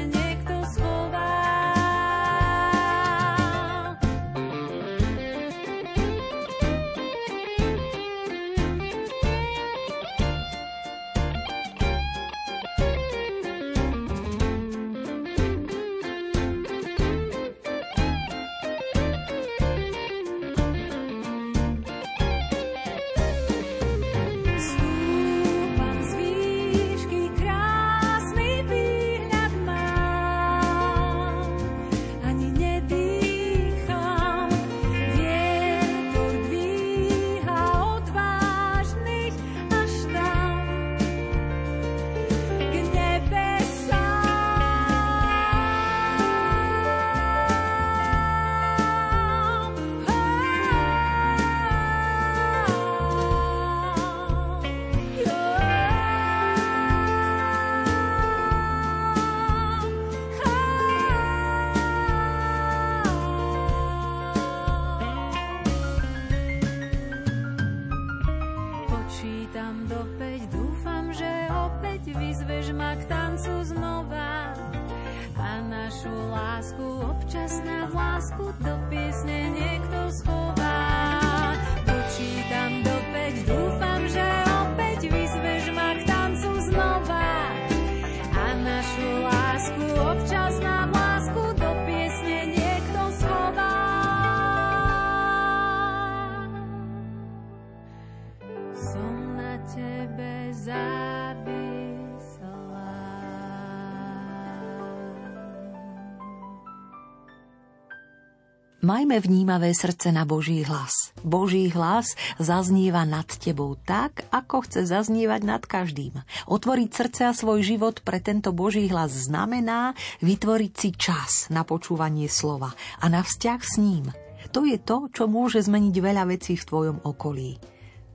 Majme 108.92 109.24
vnímavé 109.24 109.72
srdce 109.72 110.12
na 110.12 110.28
Boží 110.28 110.68
hlas. 110.68 111.16
Boží 111.24 111.72
hlas 111.72 112.12
zaznieva 112.44 113.08
nad 113.08 113.24
tebou 113.24 113.80
tak, 113.80 114.28
ako 114.36 114.68
chce 114.68 114.84
zaznievať 114.84 115.48
nad 115.48 115.64
každým. 115.64 116.20
Otvoriť 116.52 116.90
srdce 116.92 117.22
a 117.24 117.32
svoj 117.32 117.64
život 117.64 118.04
pre 118.04 118.20
tento 118.20 118.52
Boží 118.52 118.92
hlas 118.92 119.16
znamená 119.16 119.96
vytvoriť 120.20 120.74
si 120.76 120.92
čas 120.92 121.48
na 121.48 121.64
počúvanie 121.64 122.28
slova 122.28 122.76
a 123.00 123.08
na 123.08 123.24
vzťah 123.24 123.62
s 123.64 123.80
ním. 123.80 124.12
To 124.52 124.68
je 124.68 124.76
to, 124.76 125.08
čo 125.16 125.24
môže 125.24 125.64
zmeniť 125.64 125.96
veľa 125.96 126.28
vecí 126.28 126.60
v 126.60 126.68
tvojom 126.68 126.98
okolí. 127.08 127.64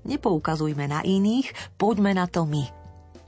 Nepoukazujme 0.05 0.93
na 0.93 1.01
iných, 1.01 1.57
poďme 1.81 2.13
na 2.13 2.29
to 2.29 2.45
my. 2.45 2.86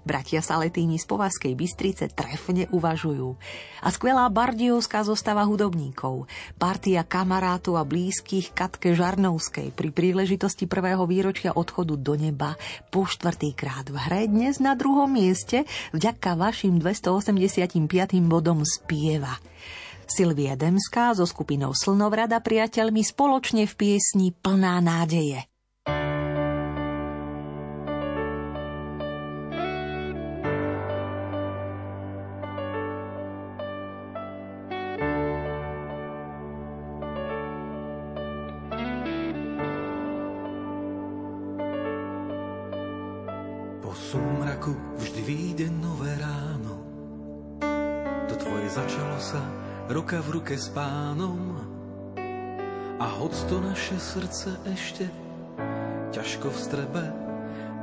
Bratia 0.08 0.40
Saletíni 0.40 0.96
z 0.96 1.04
Považskej 1.04 1.52
Bystrice 1.52 2.08
trefne 2.08 2.64
uvažujú. 2.72 3.36
A 3.84 3.88
skvelá 3.92 4.24
bardiovská 4.32 5.04
zostava 5.04 5.44
hudobníkov, 5.44 6.24
partia 6.56 7.04
kamarátov 7.04 7.76
a 7.76 7.84
blízkych 7.84 8.56
Katke 8.56 8.96
Žarnovskej 8.96 9.76
pri 9.76 9.92
príležitosti 9.92 10.64
prvého 10.64 11.04
výročia 11.04 11.52
odchodu 11.52 12.00
do 12.00 12.16
neba 12.16 12.56
po 12.88 13.04
štvrtýkrát 13.04 13.92
v 13.92 13.96
hre 14.08 14.22
dnes 14.24 14.56
na 14.64 14.72
druhom 14.72 15.12
mieste 15.12 15.68
vďaka 15.92 16.40
vašim 16.40 16.80
285. 16.80 17.76
bodom 18.24 18.64
spieva. 18.64 19.36
Silvia 20.08 20.56
Demská 20.56 21.12
so 21.12 21.28
skupinou 21.28 21.76
Slnovrada 21.76 22.40
priateľmi 22.40 23.04
spoločne 23.04 23.68
v 23.68 23.74
piesni 23.76 24.32
Plná 24.32 24.80
nádeje. 24.80 25.47
Súmraku 44.08 44.72
vždy 44.96 45.20
vyjde 45.20 45.66
nové 45.68 46.08
ráno. 46.16 46.80
To 48.24 48.34
tvoje 48.40 48.68
začalo 48.72 49.20
sa 49.20 49.44
ruka 49.92 50.24
v 50.24 50.40
ruke 50.40 50.56
s 50.56 50.72
pánom. 50.72 51.60
A 52.98 53.04
hoď 53.04 53.36
to 53.52 53.60
naše 53.60 54.00
srdce 54.00 54.56
ešte 54.64 55.12
ťažko 56.16 56.48
v 56.48 56.58
strebe, 56.58 57.02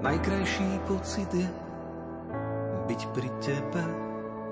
najkrajší 0.01 0.69
pocit 0.89 1.29
je 1.29 1.45
byť 2.89 3.01
pri 3.13 3.29
tebe. 3.45 3.83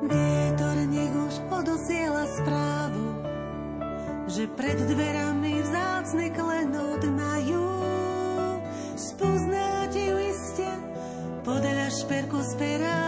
Vietor 0.06 0.78
nech 0.78 1.14
už 1.26 1.36
odosiela 1.58 2.30
správu, 2.38 3.06
že 4.30 4.46
pred 4.54 4.78
dverami 4.78 5.58
vzácne 5.66 6.30
klenot 6.38 7.02
majú. 7.18 7.73
esperar. 12.54 13.03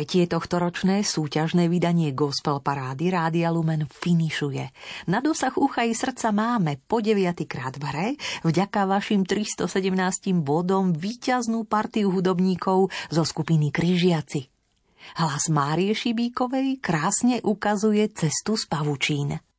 Tretie 0.00 0.24
tohtoročné 0.24 1.04
súťažné 1.04 1.68
vydanie 1.68 2.16
Gospel 2.16 2.64
Parády 2.64 3.12
Rádia 3.12 3.52
Lumen 3.52 3.84
finišuje. 3.84 4.72
Na 5.12 5.20
dosah 5.20 5.52
ucha 5.60 5.84
i 5.84 5.92
srdca 5.92 6.32
máme 6.32 6.80
po 6.88 7.04
9. 7.04 7.44
krát 7.44 7.76
v 7.76 7.84
hre 7.84 8.08
vďaka 8.40 8.88
vašim 8.88 9.28
317 9.28 9.68
bodom 10.40 10.96
víťaznú 10.96 11.68
partiu 11.68 12.08
hudobníkov 12.16 12.88
zo 13.12 13.22
skupiny 13.28 13.68
Kryžiaci. 13.68 14.48
Hlas 15.20 15.52
Márie 15.52 15.92
Šibíkovej 15.92 16.80
krásne 16.80 17.44
ukazuje 17.44 18.08
cestu 18.16 18.56
z 18.56 18.72
pavučín. 18.72 19.49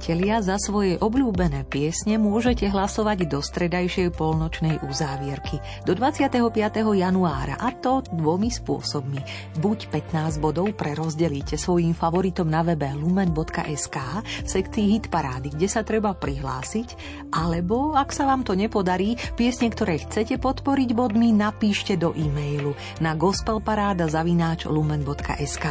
Priatelia, 0.00 0.40
za 0.40 0.56
svoje 0.56 0.96
obľúbené 0.96 1.68
piesne 1.68 2.16
môžete 2.16 2.72
hlasovať 2.72 3.28
do 3.28 3.44
stredajšej 3.44 4.16
polnočnej 4.16 4.80
uzávierky 4.80 5.60
do 5.84 5.92
25. 5.92 6.40
januára 6.96 7.60
a 7.60 7.68
to 7.68 8.00
dvomi 8.08 8.48
spôsobmi. 8.48 9.20
Buď 9.60 9.92
15 9.92 10.40
bodov 10.40 10.72
prerozdelíte 10.72 11.60
svojim 11.60 11.92
favoritom 11.92 12.48
na 12.48 12.64
webe 12.64 12.88
lumen.sk 12.96 13.96
v 14.24 14.48
sekcii 14.48 14.88
Hit 14.88 15.12
parády, 15.12 15.52
kde 15.52 15.68
sa 15.68 15.84
treba 15.84 16.16
prihlásiť, 16.16 16.96
alebo 17.36 17.92
ak 17.92 18.16
sa 18.16 18.24
vám 18.24 18.40
to 18.40 18.56
nepodarí, 18.56 19.20
piesne, 19.36 19.68
ktoré 19.68 20.00
chcete 20.00 20.40
podporiť 20.40 20.96
bodmi, 20.96 21.28
napíšte 21.36 22.00
do 22.00 22.16
e-mailu 22.16 22.72
na 23.04 23.12
gospelparáda.lumen.sk. 23.12 25.66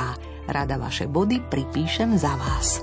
Rada 0.46 0.78
vaše 0.78 1.10
body 1.10 1.42
pripíšem 1.50 2.14
za 2.14 2.38
vás. 2.38 2.78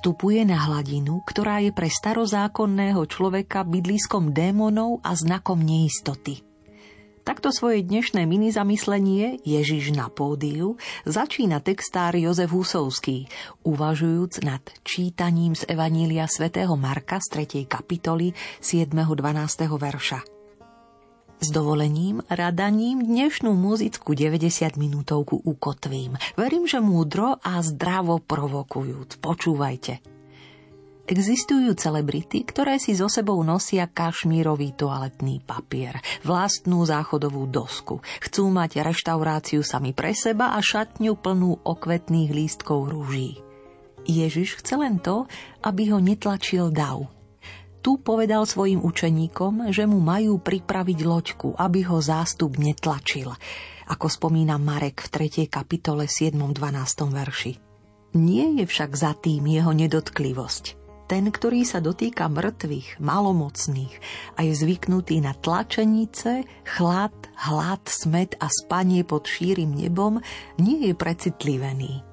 Vstupuje 0.00 0.48
na 0.48 0.56
hladinu, 0.56 1.20
ktorá 1.28 1.60
je 1.60 1.76
pre 1.76 1.92
starozákonného 1.92 3.04
človeka 3.04 3.68
bydliskom 3.68 4.32
démonov 4.32 5.04
a 5.04 5.12
znakom 5.12 5.60
neistoty. 5.60 6.40
Takto 7.20 7.52
svoje 7.52 7.84
dnešné 7.84 8.24
mini 8.24 8.48
zamyslenie 8.48 9.44
Ježiš 9.44 9.92
na 9.92 10.08
pódiu 10.08 10.80
začína 11.04 11.60
textár 11.60 12.16
Jozef 12.16 12.48
Husovský, 12.48 13.28
uvažujúc 13.60 14.40
nad 14.40 14.64
čítaním 14.88 15.52
z 15.52 15.68
Evanília 15.68 16.24
svätého 16.24 16.80
Marka 16.80 17.20
z 17.20 17.44
3. 17.44 17.68
kapitoly 17.68 18.32
7. 18.64 18.88
12. 18.96 19.20
verša. 19.68 20.39
S 21.40 21.48
dovolením, 21.48 22.20
radaním 22.28 23.00
dnešnú 23.00 23.56
muzickú 23.56 24.12
90 24.12 24.76
minútovku 24.76 25.40
ukotvím. 25.40 26.20
Verím, 26.36 26.68
že 26.68 26.84
múdro 26.84 27.40
a 27.40 27.64
zdravo 27.64 28.20
provokujúc. 28.20 29.16
Počúvajte. 29.24 30.04
Existujú 31.08 31.72
celebrity, 31.80 32.44
ktoré 32.44 32.76
si 32.76 32.92
so 32.92 33.08
sebou 33.08 33.40
nosia 33.40 33.88
kašmírový 33.88 34.76
toaletný 34.76 35.40
papier, 35.40 35.96
vlastnú 36.28 36.84
záchodovú 36.84 37.48
dosku. 37.48 38.04
Chcú 38.20 38.52
mať 38.52 38.84
reštauráciu 38.84 39.64
sami 39.64 39.96
pre 39.96 40.12
seba 40.12 40.52
a 40.52 40.60
šatňu 40.60 41.16
plnú 41.16 41.64
okvetných 41.64 42.36
lístkov 42.36 42.92
rúží. 42.92 43.40
Ježiš 44.04 44.60
chce 44.60 44.76
len 44.76 45.00
to, 45.00 45.24
aby 45.64 45.88
ho 45.88 46.04
netlačil 46.04 46.68
dav, 46.68 47.08
tu 47.80 47.96
povedal 47.96 48.44
svojim 48.44 48.84
učeníkom, 48.84 49.72
že 49.72 49.88
mu 49.88 50.04
majú 50.04 50.36
pripraviť 50.36 50.98
loďku, 51.00 51.56
aby 51.56 51.88
ho 51.88 51.98
zástup 52.00 52.60
netlačil, 52.60 53.32
ako 53.88 54.06
spomína 54.06 54.60
Marek 54.60 55.00
v 55.08 55.28
3. 55.28 55.48
kapitole 55.48 56.04
7. 56.04 56.36
12. 56.36 56.56
verši. 57.08 57.52
Nie 58.20 58.52
je 58.60 58.64
však 58.68 58.90
za 58.92 59.16
tým 59.16 59.48
jeho 59.48 59.72
nedotklivosť. 59.72 60.76
Ten, 61.10 61.26
ktorý 61.26 61.66
sa 61.66 61.82
dotýka 61.82 62.30
mŕtvych, 62.30 63.02
malomocných 63.02 63.94
a 64.38 64.46
je 64.46 64.54
zvyknutý 64.54 65.18
na 65.18 65.34
tlačenice, 65.34 66.46
chlad, 66.62 67.10
hlad, 67.34 67.82
smet 67.90 68.38
a 68.38 68.46
spanie 68.46 69.02
pod 69.02 69.26
šírim 69.26 69.74
nebom, 69.74 70.22
nie 70.62 70.86
je 70.86 70.94
precitlivený. 70.94 72.09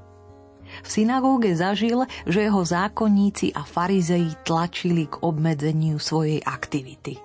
V 0.84 0.88
synagóge 0.88 1.56
zažil, 1.56 2.06
že 2.28 2.48
jeho 2.48 2.64
zákonníci 2.64 3.56
a 3.56 3.64
farizeji 3.64 4.36
tlačili 4.44 5.08
k 5.08 5.24
obmedzeniu 5.24 5.98
svojej 5.98 6.44
aktivity. 6.44 7.18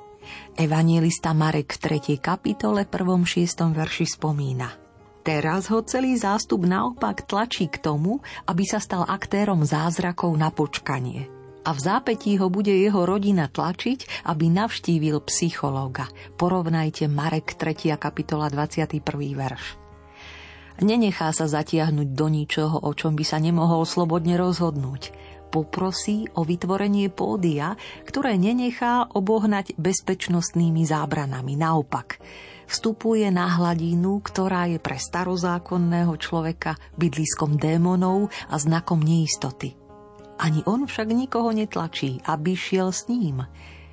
Evangelista 0.56 1.32
Marek 1.32 1.74
v 1.76 2.00
3. 2.16 2.22
kapitole 2.22 2.84
1. 2.86 2.94
6. 3.24 3.72
verši 3.72 4.06
spomína. 4.06 4.68
Teraz 5.22 5.70
ho 5.70 5.86
celý 5.86 6.18
zástup 6.18 6.66
naopak 6.66 7.30
tlačí 7.30 7.70
k 7.70 7.78
tomu, 7.78 8.18
aby 8.50 8.66
sa 8.66 8.82
stal 8.82 9.06
aktérom 9.06 9.62
zázrakov 9.62 10.34
na 10.34 10.50
počkanie. 10.50 11.30
A 11.62 11.70
v 11.70 11.78
zápetí 11.78 12.34
ho 12.42 12.50
bude 12.50 12.74
jeho 12.74 13.06
rodina 13.06 13.46
tlačiť, 13.46 14.26
aby 14.26 14.50
navštívil 14.50 15.22
psychológa. 15.30 16.10
Porovnajte 16.34 17.06
Marek 17.06 17.54
3. 17.54 17.94
kapitola 17.94 18.50
21. 18.50 18.98
verš. 19.38 19.81
Nenechá 20.80 21.28
sa 21.36 21.44
zatiahnuť 21.44 22.08
do 22.16 22.26
ničoho, 22.32 22.80
o 22.80 22.90
čom 22.96 23.12
by 23.12 23.24
sa 23.26 23.36
nemohol 23.36 23.84
slobodne 23.84 24.40
rozhodnúť. 24.40 25.12
Poprosí 25.52 26.32
o 26.32 26.48
vytvorenie 26.48 27.12
pódia, 27.12 27.76
ktoré 28.08 28.40
nenechá 28.40 29.04
obohnať 29.12 29.76
bezpečnostnými 29.76 30.80
zábranami. 30.88 31.60
Naopak, 31.60 32.16
vstupuje 32.64 33.28
na 33.28 33.52
hladinu, 33.60 34.24
ktorá 34.24 34.72
je 34.72 34.80
pre 34.80 34.96
starozákonného 34.96 36.16
človeka 36.16 36.80
bydliskom 36.96 37.60
démonov 37.60 38.32
a 38.48 38.56
znakom 38.56 39.04
neistoty. 39.04 39.76
Ani 40.40 40.64
on 40.64 40.88
však 40.88 41.12
nikoho 41.12 41.52
netlačí, 41.52 42.24
aby 42.24 42.56
šiel 42.56 42.88
s 42.88 43.12
ním. 43.12 43.44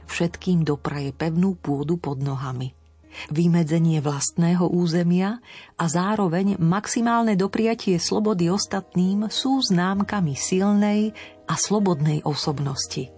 Všetkým 0.07 0.63
dopraje 0.63 1.11
pevnú 1.11 1.59
pôdu 1.59 1.99
pod 1.99 2.23
nohami 2.23 2.78
vymedzenie 3.27 3.99
vlastného 3.99 4.71
územia 4.71 5.43
a 5.75 5.85
zároveň 5.91 6.55
maximálne 6.55 7.35
dopriatie 7.35 7.99
slobody 7.99 8.47
ostatným 8.47 9.27
sú 9.27 9.59
známkami 9.59 10.33
silnej 10.39 11.11
a 11.43 11.59
slobodnej 11.59 12.23
osobnosti. 12.23 13.11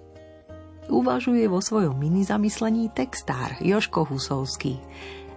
Uvažuje 0.89 1.45
vo 1.45 1.61
svojom 1.61 1.95
mini 1.95 2.25
zamyslení 2.25 2.89
textár 2.91 3.61
Joško 3.61 4.09
Husovský. 4.09 4.81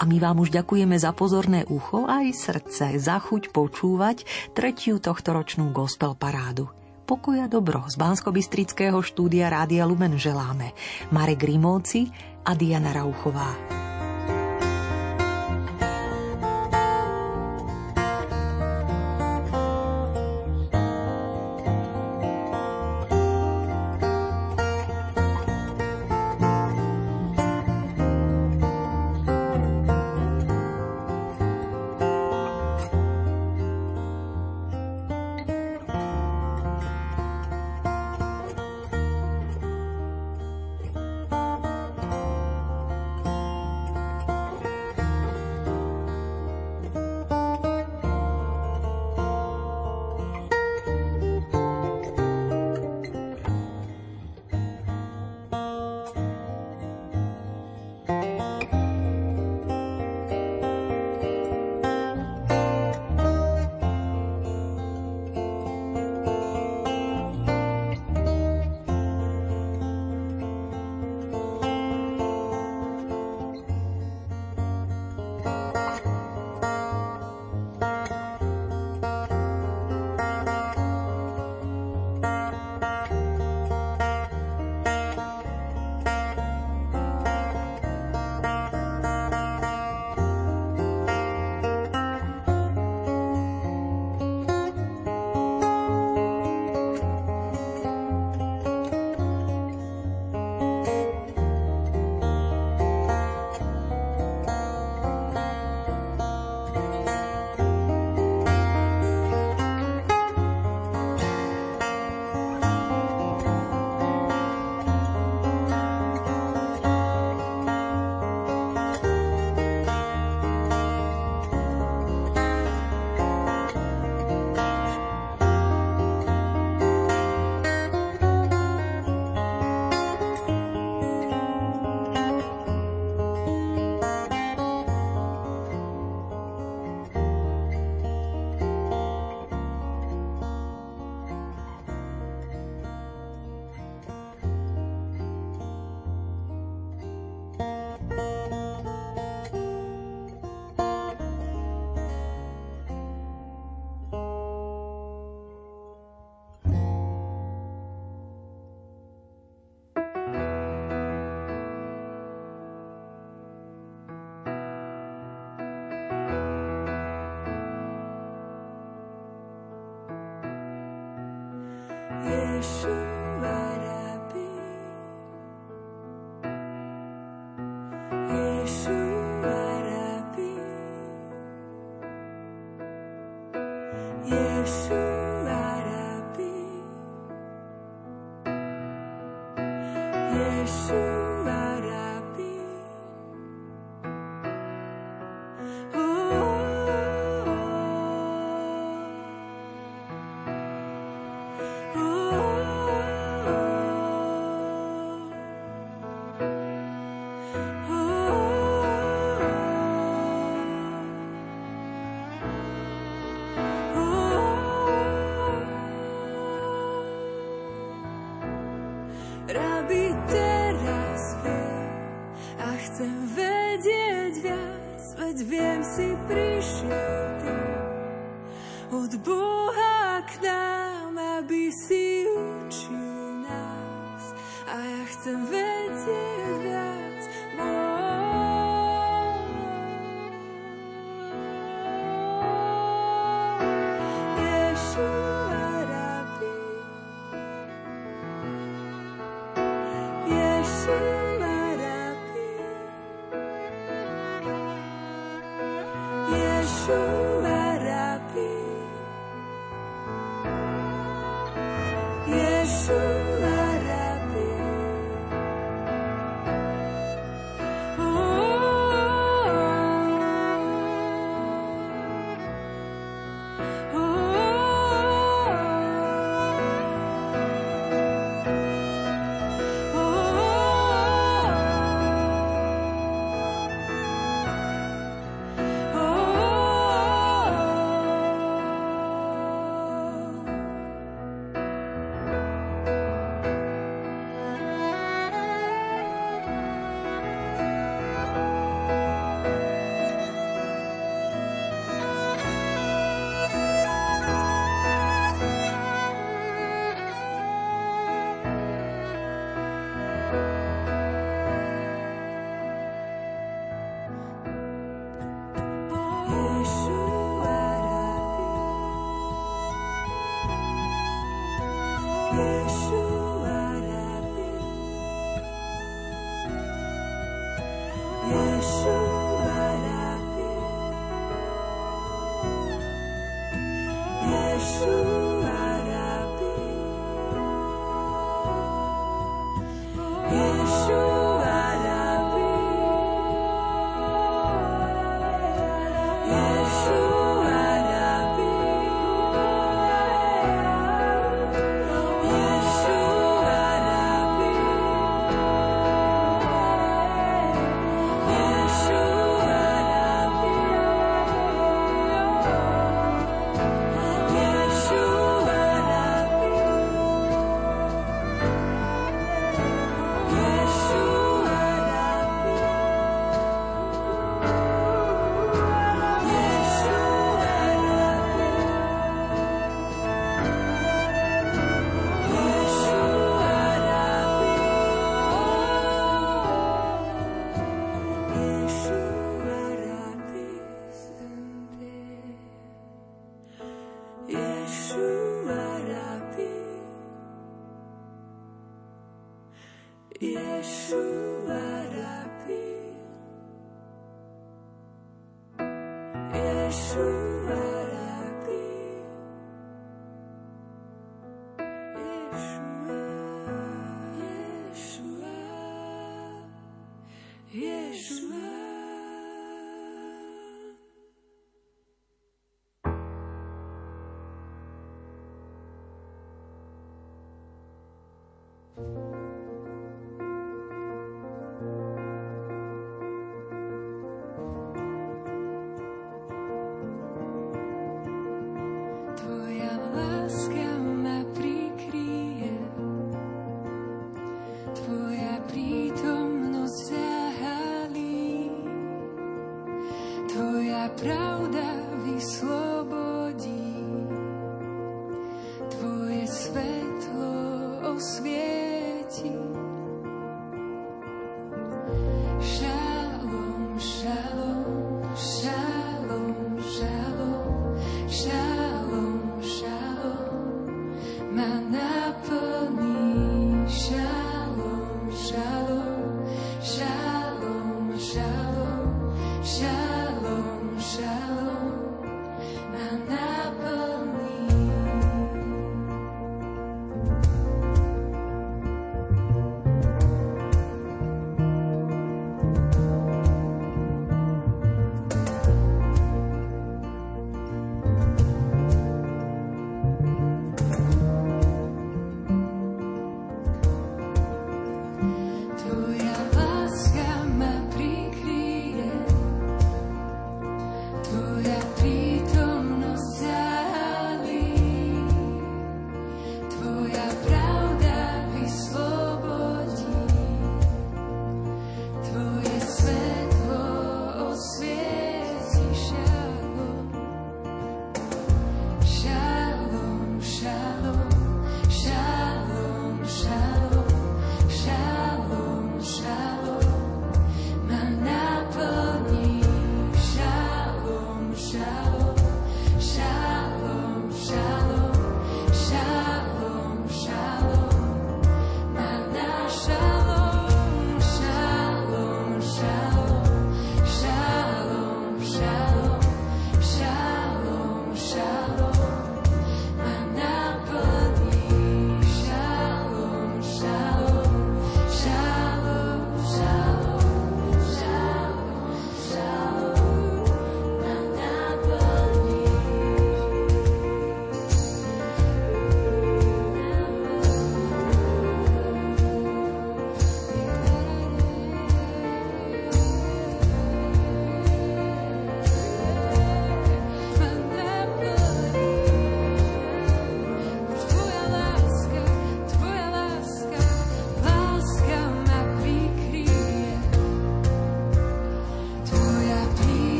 A 0.00 0.08
my 0.08 0.16
vám 0.16 0.40
už 0.40 0.52
ďakujeme 0.52 0.96
za 0.96 1.12
pozorné 1.12 1.68
ucho 1.68 2.08
aj 2.08 2.32
srdce, 2.32 2.96
za 2.96 3.20
chuť 3.20 3.52
počúvať 3.52 4.24
tretiu 4.56 4.96
tohtoročnú 4.96 5.72
gospel 5.76 6.16
parádu 6.16 6.72
pokoja 7.10 7.50
dobro 7.50 7.82
z 7.90 7.98
bansko 7.98 8.30
štúdia 9.02 9.50
Rádia 9.50 9.82
Lumen 9.82 10.14
želáme 10.14 10.70
Marek 11.10 11.42
Rimóci 11.42 12.06
a 12.46 12.54
Diana 12.54 12.94
Rauchová. 12.94 13.89